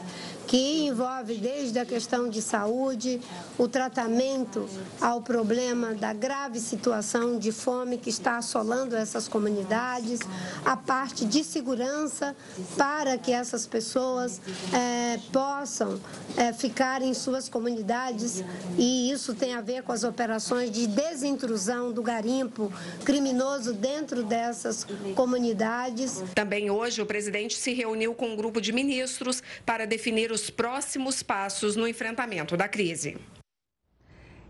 [0.52, 3.18] que envolve desde a questão de saúde,
[3.56, 4.68] o tratamento
[5.00, 10.20] ao problema da grave situação de fome que está assolando essas comunidades,
[10.62, 12.36] a parte de segurança
[12.76, 14.42] para que essas pessoas
[14.74, 15.98] é, possam
[16.36, 18.44] é, ficar em suas comunidades
[18.76, 22.70] e isso tem a ver com as operações de desintrusão do garimpo
[23.06, 26.22] criminoso dentro dessas comunidades.
[26.34, 31.22] Também hoje o presidente se reuniu com um grupo de ministros para definir os próximos
[31.22, 33.18] passos no enfrentamento da crise.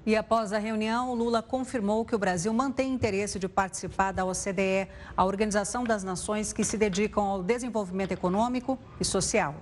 [0.04, 4.88] E após a reunião, Lula confirmou que o Brasil mantém interesse de participar da OCDE,
[5.16, 9.54] a Organização das Nações que se dedicam ao desenvolvimento econômico e social.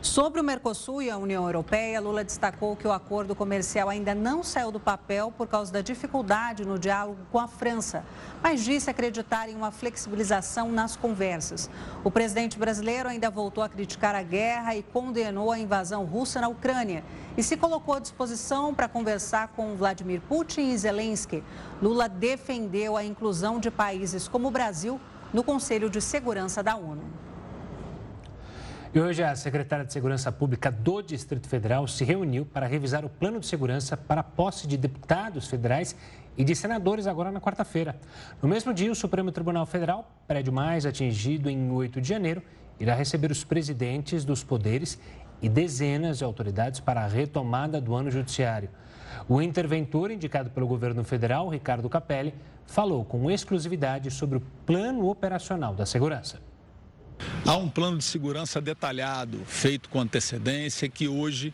[0.00, 4.44] Sobre o Mercosul e a União Europeia, Lula destacou que o acordo comercial ainda não
[4.44, 8.04] saiu do papel por causa da dificuldade no diálogo com a França,
[8.40, 11.68] mas disse acreditar em uma flexibilização nas conversas.
[12.04, 16.46] O presidente brasileiro ainda voltou a criticar a guerra e condenou a invasão russa na
[16.46, 17.02] Ucrânia
[17.36, 21.42] e se colocou à disposição para conversar com Vladimir Putin e Zelensky.
[21.82, 25.00] Lula defendeu a inclusão de países como o Brasil
[25.34, 27.27] no Conselho de Segurança da ONU.
[28.94, 33.08] E hoje a secretária de Segurança Pública do Distrito Federal se reuniu para revisar o
[33.10, 35.94] plano de segurança para a posse de deputados federais
[36.38, 38.00] e de senadores agora na quarta-feira.
[38.40, 42.42] No mesmo dia, o Supremo Tribunal Federal, prédio mais atingido em 8 de janeiro,
[42.80, 44.98] irá receber os presidentes dos poderes
[45.42, 48.70] e dezenas de autoridades para a retomada do ano judiciário.
[49.28, 55.74] O interventor indicado pelo governo federal, Ricardo Capelli, falou com exclusividade sobre o plano operacional
[55.74, 56.47] da segurança.
[57.44, 61.52] Há um plano de segurança detalhado, feito com antecedência, que hoje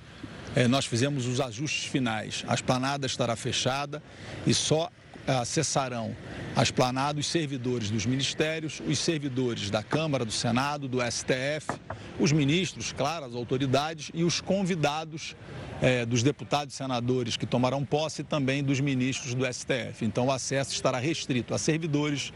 [0.54, 2.44] eh, nós fizemos os ajustes finais.
[2.46, 4.02] A esplanada estará fechada
[4.46, 4.90] e só
[5.26, 6.14] acessarão
[6.54, 11.80] a esplanada os servidores dos ministérios, os servidores da Câmara, do Senado, do STF,
[12.18, 15.34] os ministros, claro, as autoridades e os convidados
[15.82, 20.04] eh, dos deputados e senadores que tomarão posse e também dos ministros do STF.
[20.04, 22.32] Então o acesso estará restrito a servidores,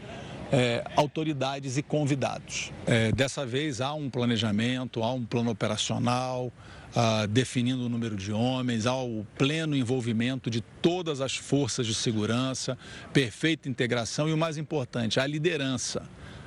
[0.51, 2.71] é, autoridades e convidados.
[2.85, 6.51] É, dessa vez há um planejamento, há um plano operacional,
[6.95, 11.93] ah, definindo o número de homens, há o pleno envolvimento de todas as forças de
[11.93, 12.75] segurança,
[13.13, 16.01] perfeita integração e o mais importante, a liderança,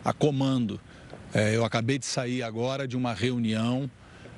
[0.05, 0.81] a comando.
[1.33, 3.89] É, eu acabei de sair agora de uma reunião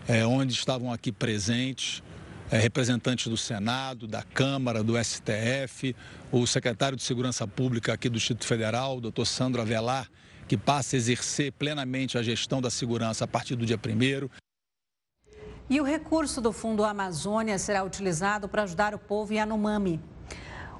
[0.06, 2.02] é, onde estavam aqui presentes
[2.50, 5.94] é, representantes do Senado, da Câmara, do STF,
[6.30, 10.08] o secretário de Segurança Pública aqui do Distrito Federal, doutor Sandro Avelar,
[10.46, 14.28] que passa a exercer plenamente a gestão da segurança a partir do dia 1
[15.70, 20.00] E o recurso do Fundo Amazônia será utilizado para ajudar o povo Yanomami.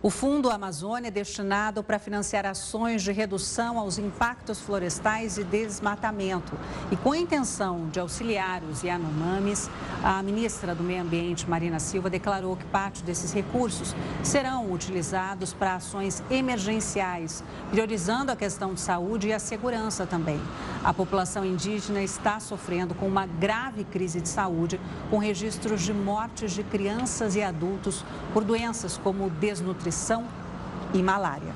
[0.05, 6.53] O Fundo Amazônia é destinado para financiar ações de redução aos impactos florestais e desmatamento.
[6.93, 9.71] E com a intenção de auxiliar os Yanomamis,
[10.03, 15.77] a ministra do Meio Ambiente, Marina Silva, declarou que parte desses recursos serão utilizados para
[15.77, 20.39] ações emergenciais, priorizando a questão de saúde e a segurança também.
[20.85, 26.53] A população indígena está sofrendo com uma grave crise de saúde, com registros de mortes
[26.53, 30.27] de crianças e adultos por doenças como desnutrição nutrição
[30.93, 31.55] e malária.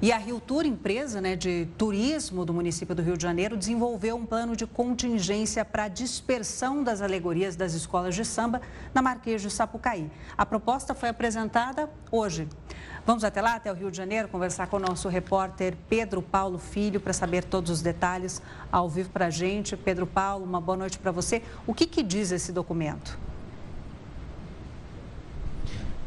[0.00, 4.14] E a Rio Tour, empresa né, de turismo do município do Rio de Janeiro, desenvolveu
[4.14, 8.60] um plano de contingência para dispersão das alegorias das escolas de samba
[8.94, 10.08] na Marquês de Sapucaí.
[10.38, 12.46] A proposta foi apresentada hoje.
[13.04, 16.58] Vamos até lá, até o Rio de Janeiro, conversar com o nosso repórter Pedro Paulo
[16.58, 19.76] Filho para saber todos os detalhes ao vivo para a gente.
[19.76, 21.42] Pedro Paulo, uma boa noite para você.
[21.66, 23.18] O que, que diz esse documento?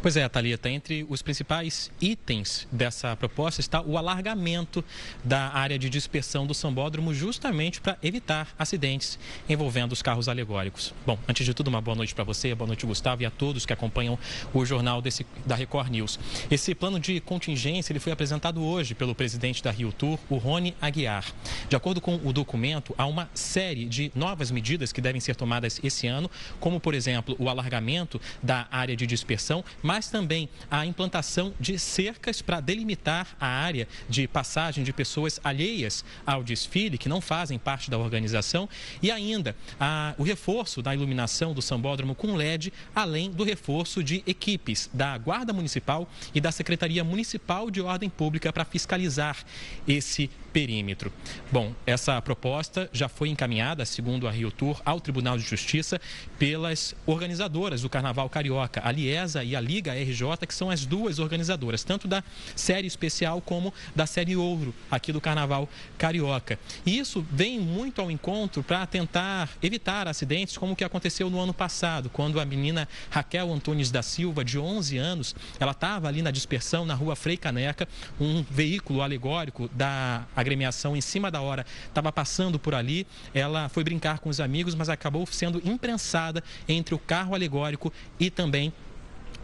[0.01, 4.81] Pois é, Thalita, entre os principais itens dessa proposta está o alargamento
[5.25, 10.93] da área de dispersão do sambódromo, justamente para evitar acidentes envolvendo os carros alegóricos.
[11.05, 13.65] Bom, antes de tudo, uma boa noite para você, boa noite, Gustavo, e a todos
[13.65, 14.17] que acompanham
[14.53, 16.17] o jornal desse, da Record News.
[16.49, 20.73] Esse plano de contingência ele foi apresentado hoje pelo presidente da Rio Tour, o Rony
[20.81, 21.25] Aguiar.
[21.67, 25.77] De acordo com o documento, há uma série de novas medidas que devem ser tomadas
[25.83, 31.51] esse ano, como, por exemplo, o alargamento da área de dispersão, mas também a implantação
[31.59, 37.19] de cercas para delimitar a área de passagem de pessoas alheias ao desfile, que não
[37.19, 38.69] fazem parte da organização,
[39.01, 44.23] e ainda a, o reforço da iluminação do sambódromo com LED, além do reforço de
[44.27, 49.43] equipes da Guarda Municipal e da Secretaria Municipal de Ordem Pública para fiscalizar
[49.87, 51.11] esse perímetro.
[51.51, 55.99] Bom, essa proposta já foi encaminhada, segundo a Rio Tour, ao Tribunal de Justiça
[56.37, 61.19] pelas organizadoras do Carnaval Carioca, a Liesa e a Liga RJ, que são as duas
[61.19, 62.23] organizadoras, tanto da
[62.55, 66.59] série especial como da série Ouro, aqui do Carnaval Carioca.
[66.85, 71.39] E isso vem muito ao encontro para tentar evitar acidentes como o que aconteceu no
[71.39, 76.21] ano passado, quando a menina Raquel Antunes da Silva, de 11 anos, ela estava ali
[76.21, 77.87] na dispersão na rua Frei Caneca,
[78.19, 83.05] um veículo alegórico da agremiação em cima da hora estava passando por ali.
[83.33, 88.29] Ela foi brincar com os amigos, mas acabou sendo imprensada entre o carro alegórico e
[88.29, 88.73] também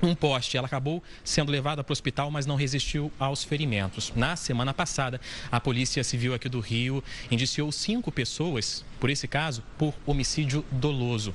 [0.02, 0.58] um poste.
[0.58, 4.12] Ela acabou sendo levada para o hospital, mas não resistiu aos ferimentos.
[4.16, 5.20] Na semana passada,
[5.52, 11.34] a Polícia Civil aqui do Rio indiciou cinco pessoas por esse caso, por homicídio doloso.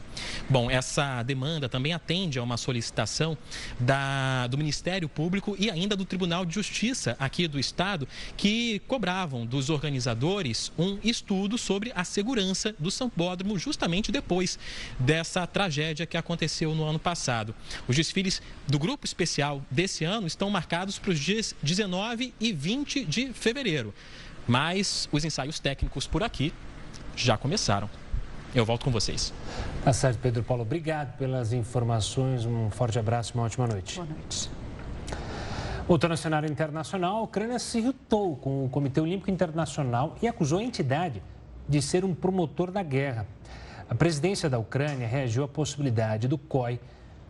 [0.49, 3.37] Bom, essa demanda também atende a uma solicitação
[3.79, 9.46] da, do Ministério Público e ainda do Tribunal de Justiça aqui do Estado, que cobravam
[9.46, 14.59] dos organizadores um estudo sobre a segurança do Sambódromo justamente depois
[14.99, 17.55] dessa tragédia que aconteceu no ano passado.
[17.87, 23.04] Os desfiles do grupo especial desse ano estão marcados para os dias 19 e 20
[23.04, 23.92] de fevereiro.
[24.46, 26.52] Mas os ensaios técnicos por aqui
[27.16, 27.90] já começaram.
[28.54, 29.33] Eu volto com vocês.
[29.85, 30.62] Tá certo, Pedro Paulo.
[30.62, 32.44] Obrigado pelas informações.
[32.44, 33.96] Um forte abraço e uma ótima noite.
[33.96, 34.50] Boa noite.
[35.87, 40.61] Voltando ao cenário internacional, a Ucrânia se irritou com o Comitê Olímpico Internacional e acusou
[40.61, 41.22] a entidade
[41.68, 43.26] de ser um promotor da guerra.
[43.88, 46.78] A presidência da Ucrânia reagiu à possibilidade do COI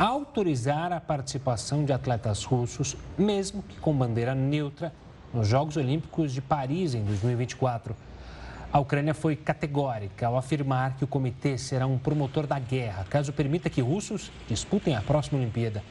[0.00, 4.94] autorizar a participação de atletas russos, mesmo que com bandeira neutra,
[5.34, 7.94] nos Jogos Olímpicos de Paris em 2024.
[8.72, 13.30] A Ucrânia foi categórica ao afirmar que o comitê será um promotor da guerra, caso
[13.30, 15.84] permita que russos disputem a próxima Olimpíada.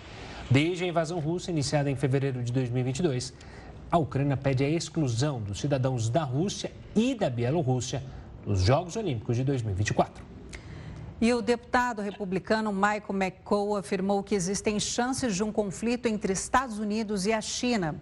[0.49, 3.31] Desde a invasão russa, iniciada em fevereiro de 2022,
[3.91, 8.01] a Ucrânia pede a exclusão dos cidadãos da Rússia e da Bielorrússia
[8.43, 10.28] dos Jogos Olímpicos de 2024.
[11.21, 16.79] E o deputado republicano Michael McCall afirmou que existem chances de um conflito entre Estados
[16.79, 17.99] Unidos e a China.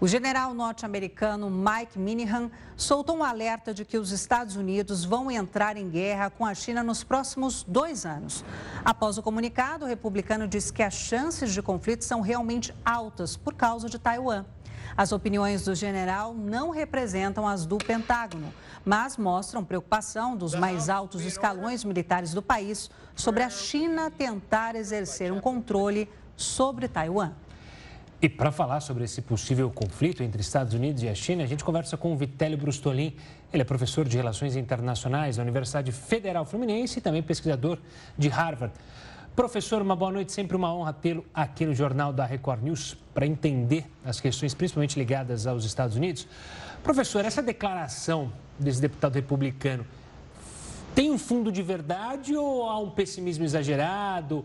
[0.00, 5.76] O general norte-americano Mike Minihan soltou um alerta de que os Estados Unidos vão entrar
[5.76, 8.44] em guerra com a China nos próximos dois anos.
[8.84, 13.54] Após o comunicado, o republicano disse que as chances de conflito são realmente altas por
[13.54, 14.44] causa de Taiwan.
[14.96, 18.50] As opiniões do general não representam as do Pentágono,
[18.82, 25.30] mas mostram preocupação dos mais altos escalões militares do país sobre a China tentar exercer
[25.30, 27.32] um controle sobre Taiwan.
[28.22, 31.62] E para falar sobre esse possível conflito entre Estados Unidos e a China, a gente
[31.62, 33.14] conversa com o Vitélio Brustolin.
[33.52, 37.78] Ele é professor de Relações Internacionais da Universidade Federal Fluminense e também pesquisador
[38.16, 38.72] de Harvard.
[39.36, 43.26] Professor, uma boa noite, sempre uma honra tê-lo aqui no Jornal da Record News para
[43.26, 46.26] entender as questões principalmente ligadas aos Estados Unidos.
[46.82, 49.86] Professor, essa declaração desse deputado republicano
[50.94, 54.42] tem um fundo de verdade ou há um pessimismo exagerado,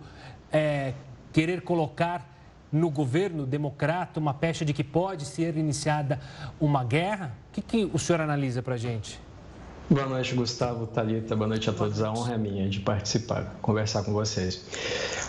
[0.52, 0.94] é,
[1.32, 2.30] querer colocar
[2.70, 6.20] no governo democrata uma pecha de que pode ser iniciada
[6.60, 7.34] uma guerra?
[7.50, 9.18] O que, que o senhor analisa para a gente?
[9.92, 11.36] Boa noite, Gustavo, Talita.
[11.36, 12.02] Boa noite a todos.
[12.02, 14.64] A honra é minha de participar, conversar com vocês.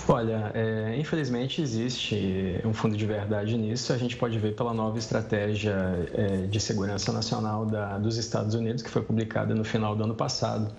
[0.07, 3.93] Olha, é, infelizmente existe um fundo de verdade nisso.
[3.93, 5.75] A gente pode ver pela nova estratégia
[6.15, 10.15] é, de segurança nacional da, dos Estados Unidos, que foi publicada no final do ano
[10.15, 10.73] passado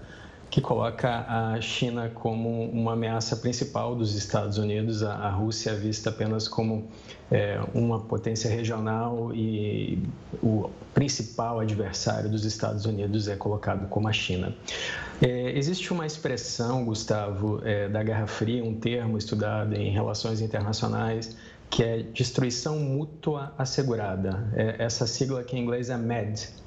[0.54, 6.12] que coloca a China como uma ameaça principal dos Estados Unidos, a, Rússia é vista
[6.12, 6.92] apenas como
[7.32, 9.98] é, uma potência regional e
[10.44, 14.56] o principal adversário dos Estados Unidos é colocado como a China.
[15.20, 21.36] É, existe uma expressão, Gustavo, é, da Guerra Fria, um termo estudado em relações internacionais,
[21.68, 24.48] que é destruição mútua assegurada.
[24.56, 26.62] É, essa sigla que em inglês é MAD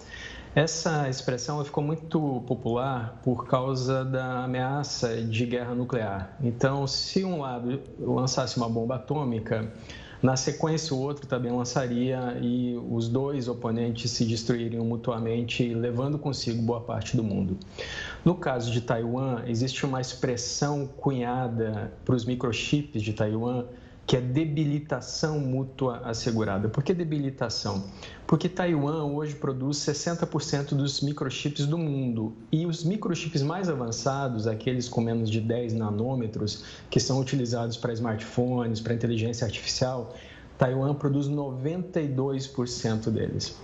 [0.57, 6.35] essa expressão ficou muito popular por causa da ameaça de guerra nuclear.
[6.43, 9.71] Então, se um lado lançasse uma bomba atômica,
[10.23, 16.63] na sequência o outro também lançaria e os dois oponentes se destruiriam mutuamente, levando consigo
[16.63, 17.59] boa parte do mundo.
[18.25, 23.67] No caso de Taiwan, existe uma expressão cunhada para os microchips de Taiwan
[24.07, 26.69] que é debilitação mútua assegurada.
[26.69, 27.85] Por que debilitação?
[28.25, 34.89] Porque Taiwan hoje produz 60% dos microchips do mundo e os microchips mais avançados, aqueles
[34.89, 40.15] com menos de 10 nanômetros, que são utilizados para smartphones, para inteligência artificial,
[40.59, 43.57] Taiwan produz 92% deles.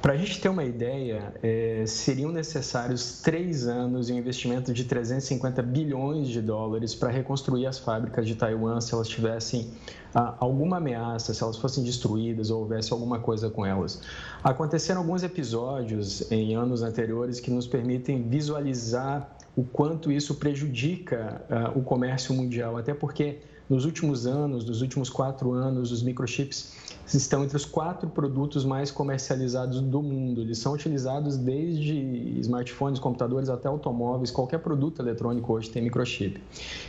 [0.00, 4.84] Para a gente ter uma ideia, é, seriam necessários três anos e um investimento de
[4.84, 9.70] 350 bilhões de dólares para reconstruir as fábricas de Taiwan se elas tivessem
[10.14, 14.00] ah, alguma ameaça, se elas fossem destruídas ou houvesse alguma coisa com elas.
[14.42, 21.72] Aconteceram alguns episódios em anos anteriores que nos permitem visualizar o quanto isso prejudica ah,
[21.74, 23.38] o comércio mundial, até porque
[23.68, 26.74] nos últimos anos, nos últimos quatro anos, os microchips
[27.06, 30.40] estão entre os quatro produtos mais comercializados do mundo.
[30.40, 31.94] Eles são utilizados desde
[32.40, 34.30] smartphones, computadores até automóveis.
[34.30, 36.42] Qualquer produto eletrônico hoje tem microchip.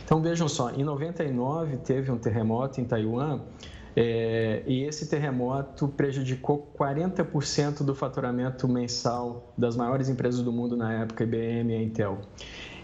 [0.04, 3.40] Então vejam só, em 99 teve um terremoto em Taiwan.
[3.96, 10.92] É, e esse terremoto prejudicou 40% do faturamento mensal das maiores empresas do mundo na
[10.92, 12.18] época, IBM e Intel.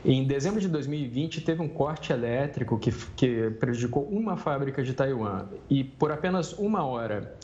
[0.09, 5.47] Em dezembro de 2020, teve um corte elétrico que, que prejudicou uma fábrica de Taiwan
[5.69, 7.35] e por apenas uma hora.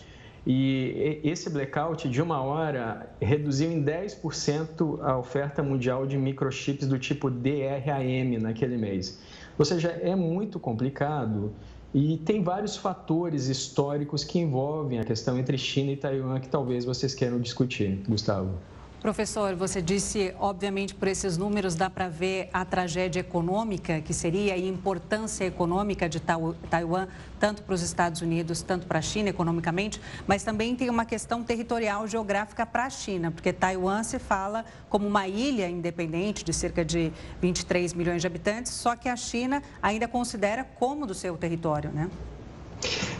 [0.46, 7.00] E esse blackout de uma hora reduziu em 10% a oferta mundial de microchips do
[7.00, 9.20] tipo DRAM naquele mês.
[9.58, 11.52] Ou seja, é muito complicado
[11.92, 16.84] e tem vários fatores históricos que envolvem a questão entre China e Taiwan que talvez
[16.84, 18.54] vocês queiram discutir, Gustavo.
[19.02, 24.56] Professor, você disse, obviamente, por esses números dá para ver a tragédia econômica que seria
[24.56, 27.08] e a importância econômica de Taiwan,
[27.40, 31.42] tanto para os Estados Unidos, tanto para a China economicamente, mas também tem uma questão
[31.42, 36.84] territorial geográfica para a China, porque Taiwan se fala como uma ilha independente de cerca
[36.84, 41.90] de 23 milhões de habitantes, só que a China ainda considera como do seu território,
[41.90, 42.08] né?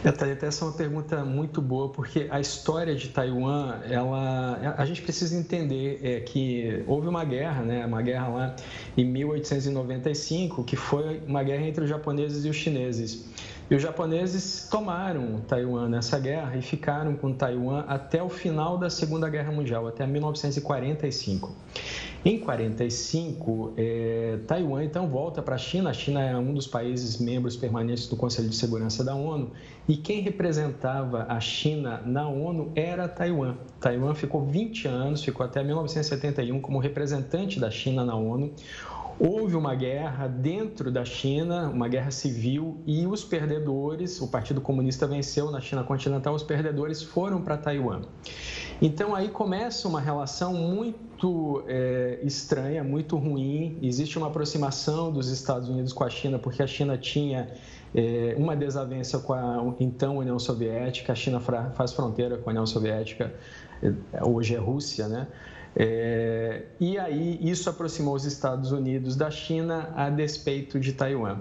[0.05, 4.85] É, Thalita, essa é uma pergunta muito boa, porque a história de Taiwan, ela, a
[4.85, 8.57] gente precisa entender é, que houve uma guerra, né, uma guerra lá
[8.97, 13.25] em 1895, que foi uma guerra entre os japoneses e os chineses.
[13.71, 18.91] E os japoneses tomaram Taiwan nessa guerra e ficaram com Taiwan até o final da
[18.91, 21.55] Segunda Guerra Mundial, até 1945.
[22.25, 25.91] Em 45, é, Taiwan então volta para a China.
[25.91, 29.51] A China é um dos países membros permanentes do Conselho de Segurança da ONU
[29.89, 33.57] e quem representava a China na ONU era Taiwan.
[33.81, 38.53] Taiwan ficou 20 anos, ficou até 1971 como representante da China na ONU.
[39.25, 45.07] Houve uma guerra dentro da China, uma guerra civil, e os perdedores, o Partido Comunista
[45.07, 48.03] venceu na China continental, os perdedores foram para Taiwan.
[48.81, 53.79] Então aí começa uma relação muito é, estranha, muito ruim.
[53.81, 57.49] Existe uma aproximação dos Estados Unidos com a China, porque a China tinha
[57.95, 61.13] é, uma desavença com a então União Soviética.
[61.13, 63.33] A China faz fronteira com a União Soviética,
[63.81, 65.29] é, hoje é Rússia, né?
[65.75, 71.41] É, e aí isso aproximou os Estados Unidos da China a despeito de Taiwan.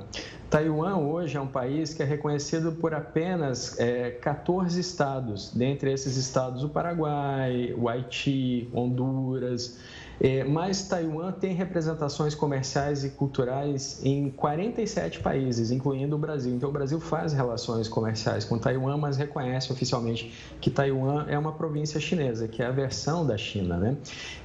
[0.49, 6.17] Taiwan hoje é um país que é reconhecido por apenas é, 14 estados, dentre esses
[6.17, 9.77] estados o Paraguai, o Haiti, Honduras.
[10.23, 16.53] É, mas Taiwan tem representações comerciais e culturais em 47 países, incluindo o Brasil.
[16.53, 21.53] Então, o Brasil faz relações comerciais com Taiwan, mas reconhece oficialmente que Taiwan é uma
[21.53, 23.77] província chinesa, que é a versão da China.
[23.77, 23.97] Né?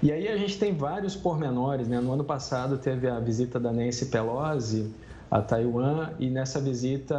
[0.02, 1.86] E aí a gente tem vários pormenores.
[1.86, 2.00] Né?
[2.00, 4.90] No ano passado teve a visita da Nancy Pelosi
[5.30, 7.16] a Taiwan e nessa visita,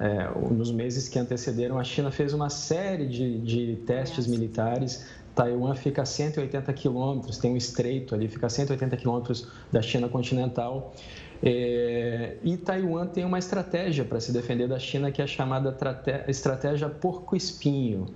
[0.00, 5.04] é, nos meses que antecederam, a China fez uma série de, de testes militares.
[5.34, 10.08] Taiwan fica a 180 quilômetros, tem um estreito ali, fica a 180 quilômetros da China
[10.08, 10.94] continental.
[11.42, 15.74] É, e Taiwan tem uma estratégia para se defender da China que é chamada
[16.28, 18.06] estratégia porco-espinho.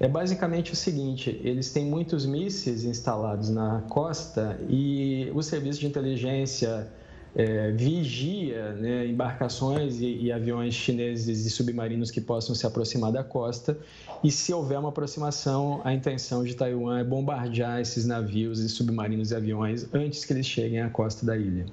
[0.00, 5.86] É basicamente o seguinte: eles têm muitos mísseis instalados na costa e o serviço de
[5.86, 6.88] inteligência
[7.34, 13.24] é, vigia né, embarcações e, e, aviões chineses e submarinos que possam se aproximar da
[13.24, 13.76] costa.
[14.22, 19.32] E se houver uma aproximação, a intenção de Taiwan é bombardear esses navios e submarinos
[19.32, 21.66] e aviões antes que eles cheguem à costa da ilha.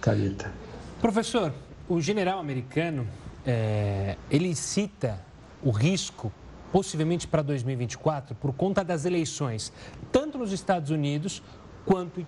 [0.00, 0.52] Talita.
[1.00, 1.52] Professor,
[1.88, 3.06] o general americano
[3.46, 5.20] é, ele cita
[5.62, 6.32] o risco
[6.70, 9.72] possivelmente para 2024 por conta das eleições,
[10.12, 11.42] tanto nos Estados Unidos
[11.86, 12.26] quanto em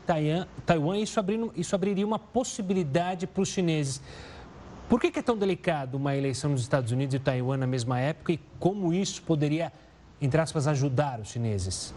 [0.65, 0.97] Taiwan.
[0.97, 4.01] Isso, abrindo, isso abriria uma possibilidade para os chineses.
[4.89, 8.01] Por que, que é tão delicado uma eleição nos Estados Unidos e Taiwan na mesma
[8.01, 9.71] época e como isso poderia,
[10.19, 11.93] entre aspas, ajudar os chineses?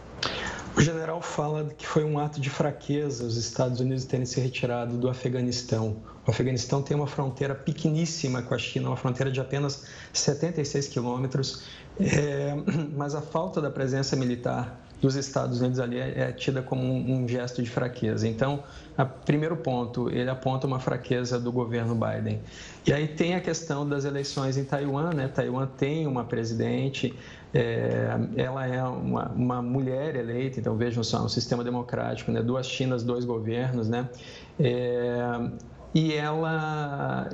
[0.76, 4.98] O general fala que foi um ato de fraqueza os Estados Unidos terem se retirado
[4.98, 5.98] do Afeganistão.
[6.26, 11.64] O Afeganistão tem uma fronteira pequeníssima com a China, uma fronteira de apenas 76 quilômetros,
[12.00, 12.56] é,
[12.96, 17.24] mas a falta da presença militar dos Estados Unidos ali é, é tida como um,
[17.24, 18.28] um, gesto de fraqueza.
[18.28, 18.64] Então,
[18.96, 22.40] a, primeiro ponto, ele aponta uma fraqueza do governo Biden.
[22.86, 25.28] E aí tem a questão das eleições em Taiwan, né?
[25.28, 27.14] Taiwan tem uma presidente,
[27.52, 32.42] é, ela é uma, uma, mulher eleita, então vejam só, um sistema democrático, né?
[32.44, 34.08] Duas Chinas, dois governos, né?
[34.60, 35.50] É,
[35.94, 37.28] e ela,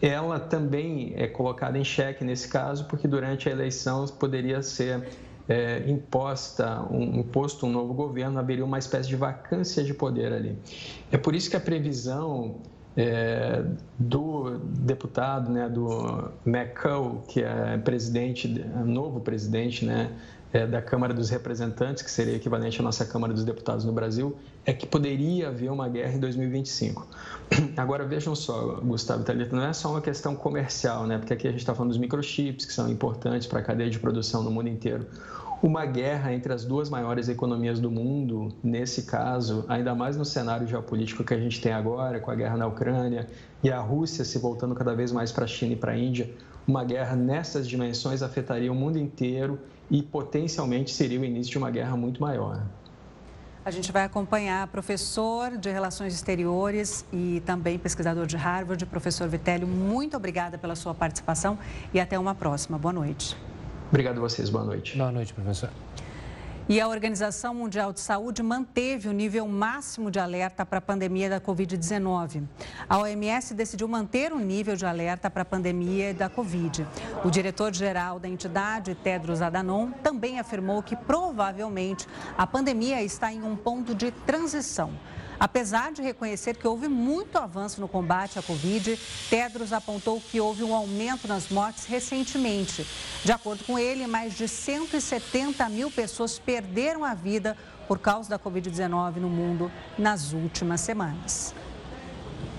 [0.00, 5.08] ela também é colocada em xeque nesse caso, porque durante a eleição poderia ser
[5.48, 10.58] é, imposta, um, imposto um novo governo, haveria uma espécie de vacância de poder ali.
[11.10, 12.56] É por isso que a previsão
[12.96, 13.64] é,
[13.98, 18.48] do deputado, né, do McCall, que é presidente,
[18.84, 20.10] novo presidente, né,
[20.54, 24.36] é, da Câmara dos Representantes, que seria equivalente à nossa Câmara dos Deputados no Brasil,
[24.64, 27.08] é que poderia haver uma guerra em 2025.
[27.76, 31.18] Agora vejam só, Gustavo Thalita, não é só uma questão comercial, né?
[31.18, 33.98] Porque aqui a gente está falando dos microchips, que são importantes para a cadeia de
[33.98, 35.06] produção no mundo inteiro.
[35.60, 40.68] Uma guerra entre as duas maiores economias do mundo, nesse caso, ainda mais no cenário
[40.68, 43.26] geopolítico que a gente tem agora, com a guerra na Ucrânia
[43.60, 46.30] e a Rússia se voltando cada vez mais para a China e para a Índia,
[46.66, 49.58] uma guerra nessas dimensões afetaria o mundo inteiro
[49.90, 52.62] e potencialmente seria o início de uma guerra muito maior.
[53.64, 59.66] A gente vai acompanhar professor de Relações Exteriores e também pesquisador de Harvard, professor Vitélio.
[59.66, 61.58] Muito obrigada pela sua participação
[61.92, 62.78] e até uma próxima.
[62.78, 63.34] Boa noite.
[63.88, 64.50] Obrigado a vocês.
[64.50, 64.98] Boa noite.
[64.98, 65.70] Boa noite, professor.
[66.66, 71.28] E a Organização Mundial de Saúde manteve o nível máximo de alerta para a pandemia
[71.28, 72.42] da Covid-19.
[72.88, 76.86] A OMS decidiu manter o nível de alerta para a pandemia da Covid.
[77.22, 83.56] O diretor-geral da entidade, Tedros Adhanom, também afirmou que provavelmente a pandemia está em um
[83.56, 84.90] ponto de transição
[85.38, 90.62] Apesar de reconhecer que houve muito avanço no combate à Covid, Tedros apontou que houve
[90.62, 92.86] um aumento nas mortes recentemente.
[93.24, 97.56] De acordo com ele, mais de 170 mil pessoas perderam a vida
[97.88, 101.54] por causa da Covid-19 no mundo nas últimas semanas.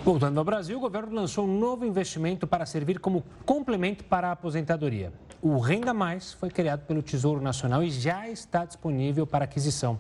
[0.04, 4.34] Voltando ao Brasil, o governo lançou um novo investimento para servir como complemento para a
[4.34, 5.12] aposentadoria.
[5.42, 10.00] O Renda Mais foi criado pelo Tesouro Nacional e já está disponível para aquisição.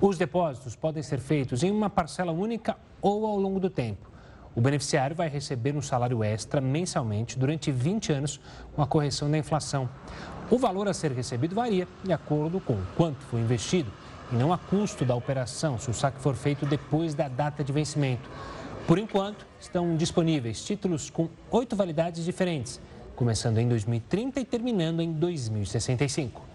[0.00, 4.10] Os depósitos podem ser feitos em uma parcela única ou ao longo do tempo.
[4.54, 8.40] O beneficiário vai receber um salário extra mensalmente durante 20 anos
[8.74, 9.88] com a correção da inflação.
[10.50, 13.90] O valor a ser recebido varia de acordo com quanto foi investido
[14.32, 17.72] e não a custo da operação, se o saque for feito depois da data de
[17.72, 18.28] vencimento.
[18.86, 22.80] Por enquanto, estão disponíveis títulos com oito validades diferentes,
[23.16, 26.53] começando em 2030 e terminando em 2065.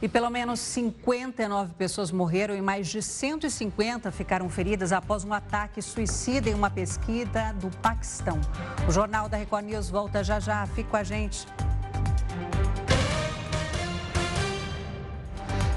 [0.00, 5.80] E pelo menos 59 pessoas morreram e mais de 150 ficaram feridas após um ataque
[5.80, 8.38] suicida em uma pesquisa do Paquistão.
[8.86, 10.66] O Jornal da Record News volta já já.
[10.66, 11.46] Fique com a gente.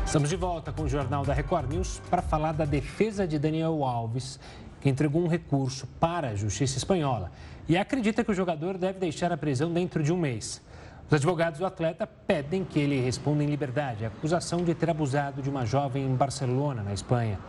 [0.05, 3.85] Estamos de volta com o Jornal da Record News para falar da defesa de Daniel
[3.85, 4.37] Alves,
[4.81, 7.31] que entregou um recurso para a Justiça Espanhola
[7.69, 10.61] e acredita que o jogador deve deixar a prisão dentro de um mês.
[11.09, 15.41] Os advogados do atleta pedem que ele responda em liberdade a acusação de ter abusado
[15.41, 17.39] de uma jovem em Barcelona, na Espanha.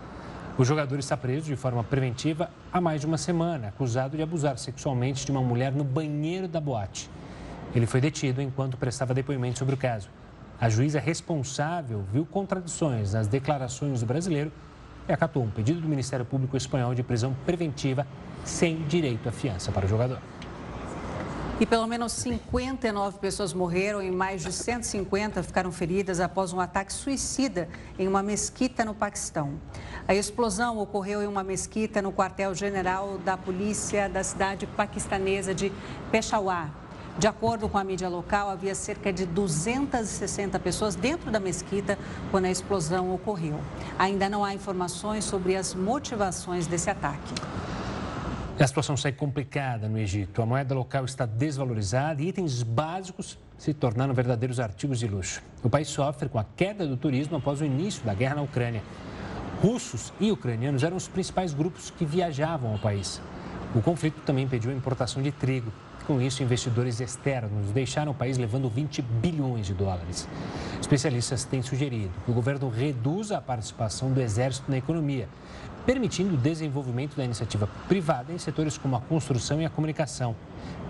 [0.56, 4.56] O jogador está preso de forma preventiva há mais de uma semana, acusado de abusar
[4.56, 7.10] sexualmente de uma mulher no banheiro da boate.
[7.74, 10.08] Ele foi detido enquanto prestava depoimento sobre o caso.
[10.58, 14.50] A juíza responsável viu contradições nas declarações do brasileiro
[15.06, 18.06] e acatou um pedido do Ministério Público Espanhol de prisão preventiva
[18.42, 20.18] sem direito à fiança para o jogador.
[21.60, 26.90] E pelo menos 59 pessoas morreram e mais de 150 ficaram feridas após um ataque
[26.90, 29.60] suicida em uma mesquita no Paquistão.
[30.08, 35.70] A explosão ocorreu em uma mesquita no quartel-general da polícia da cidade paquistanesa de
[36.10, 36.72] Peshawar.
[37.18, 41.98] De acordo com a mídia local, havia cerca de 260 pessoas dentro da mesquita
[42.30, 43.60] quando a explosão ocorreu.
[43.98, 47.34] Ainda não há informações sobre as motivações desse ataque.
[48.60, 50.42] A situação segue complicada no Egito.
[50.42, 55.42] A moeda local está desvalorizada e itens básicos se tornaram verdadeiros artigos de luxo.
[55.62, 58.82] O país sofre com a queda do turismo após o início da guerra na Ucrânia.
[59.62, 63.18] Russos e ucranianos eram os principais grupos que viajavam ao país.
[63.74, 65.72] O conflito também impediu a importação de trigo.
[66.10, 70.26] Com isso, investidores externos deixaram o país levando 20 bilhões de dólares.
[70.80, 75.28] Especialistas têm sugerido que o governo reduza a participação do exército na economia
[75.86, 80.34] permitindo o desenvolvimento da iniciativa privada em setores como a construção e a comunicação.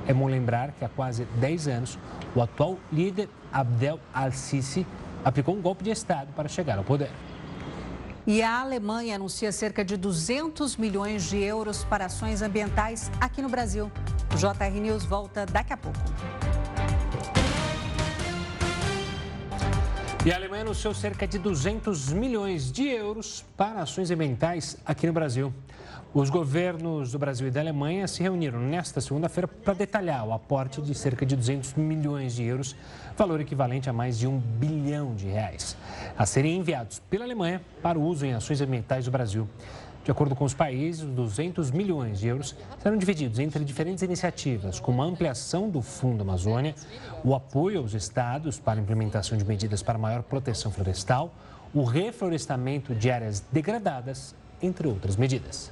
[0.07, 1.99] É bom lembrar que há quase 10 anos,
[2.35, 4.87] o atual líder Abdel al-Sisi
[5.23, 7.11] aplicou um golpe de Estado para chegar ao poder.
[8.27, 13.51] E a Alemanha anuncia cerca de 200 milhões de euros para ações ambientais aqui no
[13.51, 13.93] Brasil.
[14.33, 15.99] O JR News volta daqui a pouco.
[20.25, 25.15] E a Alemanha anunciou cerca de 200 milhões de euros para ações ambientais aqui no
[25.15, 25.51] Brasil.
[26.13, 30.83] Os governos do Brasil e da Alemanha se reuniram nesta segunda-feira para detalhar o aporte
[30.83, 32.77] de cerca de 200 milhões de euros,
[33.17, 35.77] valor equivalente a mais de um bilhão de reais,
[36.19, 39.49] a serem enviados pela Alemanha para o uso em ações ambientais do Brasil.
[40.05, 45.03] De acordo com os países, 200 milhões de euros serão divididos entre diferentes iniciativas, como
[45.03, 46.75] a ampliação do Fundo Amazônia,
[47.23, 51.35] o apoio aos estados para a implementação de medidas para maior proteção florestal,
[51.75, 55.71] o reflorestamento de áreas degradadas, entre outras medidas.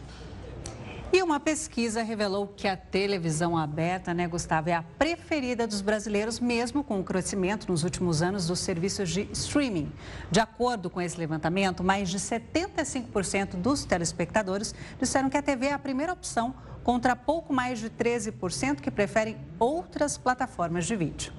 [1.11, 6.39] E uma pesquisa revelou que a televisão aberta, né, Gustavo, é a preferida dos brasileiros,
[6.39, 9.91] mesmo com o crescimento nos últimos anos dos serviços de streaming.
[10.31, 15.73] De acordo com esse levantamento, mais de 75% dos telespectadores disseram que a TV é
[15.73, 16.55] a primeira opção,
[16.85, 21.33] contra pouco mais de 13% que preferem outras plataformas de vídeo.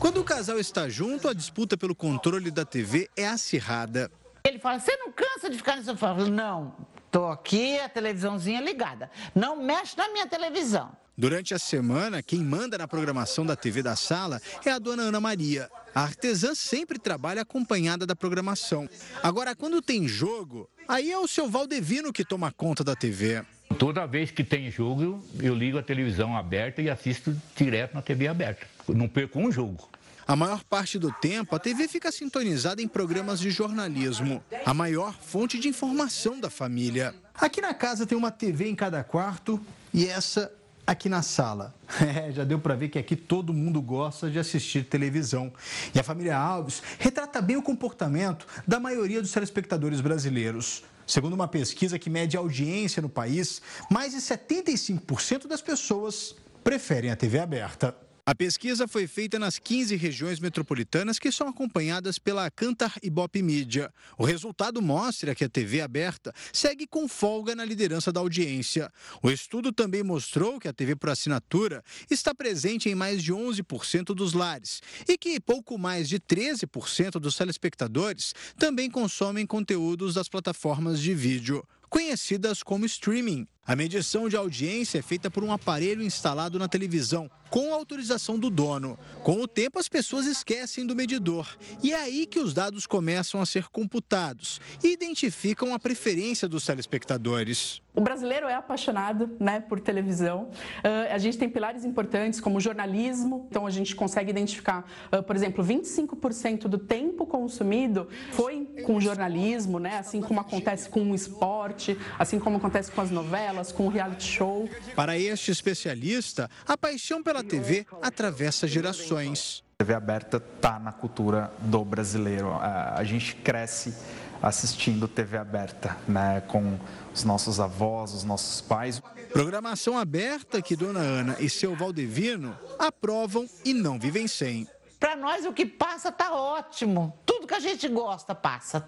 [0.00, 4.10] Quando o casal está junto, a disputa pelo controle da TV é acirrada.
[4.44, 6.10] Ele fala: Você não cansa de ficar no sofá?
[6.10, 6.74] Eu falo, não,
[7.16, 9.10] Estou aqui, a televisãozinha ligada.
[9.34, 10.94] Não mexe na minha televisão.
[11.16, 15.18] Durante a semana, quem manda na programação da TV da sala é a dona Ana
[15.18, 15.70] Maria.
[15.94, 18.86] A artesã sempre trabalha acompanhada da programação.
[19.22, 23.42] Agora, quando tem jogo, aí é o seu Valdevino que toma conta da TV.
[23.78, 28.28] Toda vez que tem jogo, eu ligo a televisão aberta e assisto direto na TV
[28.28, 28.66] aberta.
[28.88, 29.88] Não perco um jogo.
[30.26, 35.14] A maior parte do tempo, a TV fica sintonizada em programas de jornalismo, a maior
[35.14, 37.14] fonte de informação da família.
[37.32, 39.60] Aqui na casa tem uma TV em cada quarto
[39.94, 40.52] e essa
[40.84, 41.72] aqui na sala.
[42.00, 45.52] É, já deu para ver que aqui todo mundo gosta de assistir televisão.
[45.94, 50.82] E a família Alves retrata bem o comportamento da maioria dos telespectadores brasileiros.
[51.06, 57.16] Segundo uma pesquisa que mede audiência no país, mais de 75% das pessoas preferem a
[57.16, 58.05] TV aberta.
[58.28, 63.94] A pesquisa foi feita nas 15 regiões metropolitanas que são acompanhadas pela Cantar Ibope Mídia.
[64.18, 68.92] O resultado mostra que a TV aberta segue com folga na liderança da audiência.
[69.22, 74.06] O estudo também mostrou que a TV por assinatura está presente em mais de 11%
[74.06, 80.98] dos lares e que pouco mais de 13% dos telespectadores também consomem conteúdos das plataformas
[81.00, 83.46] de vídeo conhecidas como streaming.
[83.66, 88.48] A medição de audiência é feita por um aparelho instalado na televisão, com autorização do
[88.48, 88.98] dono.
[89.22, 91.48] Com o tempo, as pessoas esquecem do medidor.
[91.82, 96.64] E é aí que os dados começam a ser computados e identificam a preferência dos
[96.64, 97.80] telespectadores.
[97.96, 100.50] O brasileiro é apaixonado né, por televisão.
[100.84, 105.34] Uh, a gente tem pilares importantes como jornalismo, então a gente consegue identificar, uh, por
[105.34, 111.96] exemplo, 25% do tempo consumido foi com jornalismo, né, assim como acontece com o esporte,
[112.18, 114.68] assim como acontece com as novelas, com o reality show.
[114.94, 119.64] Para este especialista, a paixão pela TV atravessa gerações.
[119.78, 122.52] A TV aberta está na cultura do brasileiro.
[122.52, 123.94] A gente cresce
[124.42, 126.78] assistindo TV aberta, né, com
[127.12, 129.02] os nossos avós, os nossos pais.
[129.32, 134.68] Programação aberta que Dona Ana e seu Valdevino aprovam e não vivem sem.
[134.98, 137.18] Para nós o que passa tá ótimo.
[137.24, 138.86] Tudo que a gente gosta passa.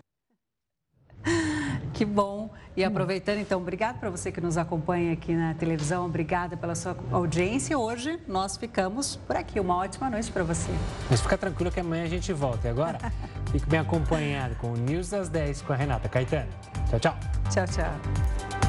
[1.98, 2.48] Que bom.
[2.76, 6.96] E aproveitando, então, obrigado para você que nos acompanha aqui na televisão, obrigada pela sua
[7.10, 7.76] audiência.
[7.76, 9.58] Hoje nós ficamos por aqui.
[9.58, 10.70] Uma ótima noite para você.
[11.10, 12.68] Mas fica tranquilo que amanhã a gente volta.
[12.68, 13.00] E agora,
[13.50, 16.48] Fique bem acompanhado com o News das 10 com a Renata Caetano.
[16.88, 17.16] Tchau, tchau.
[17.50, 18.67] Tchau, tchau.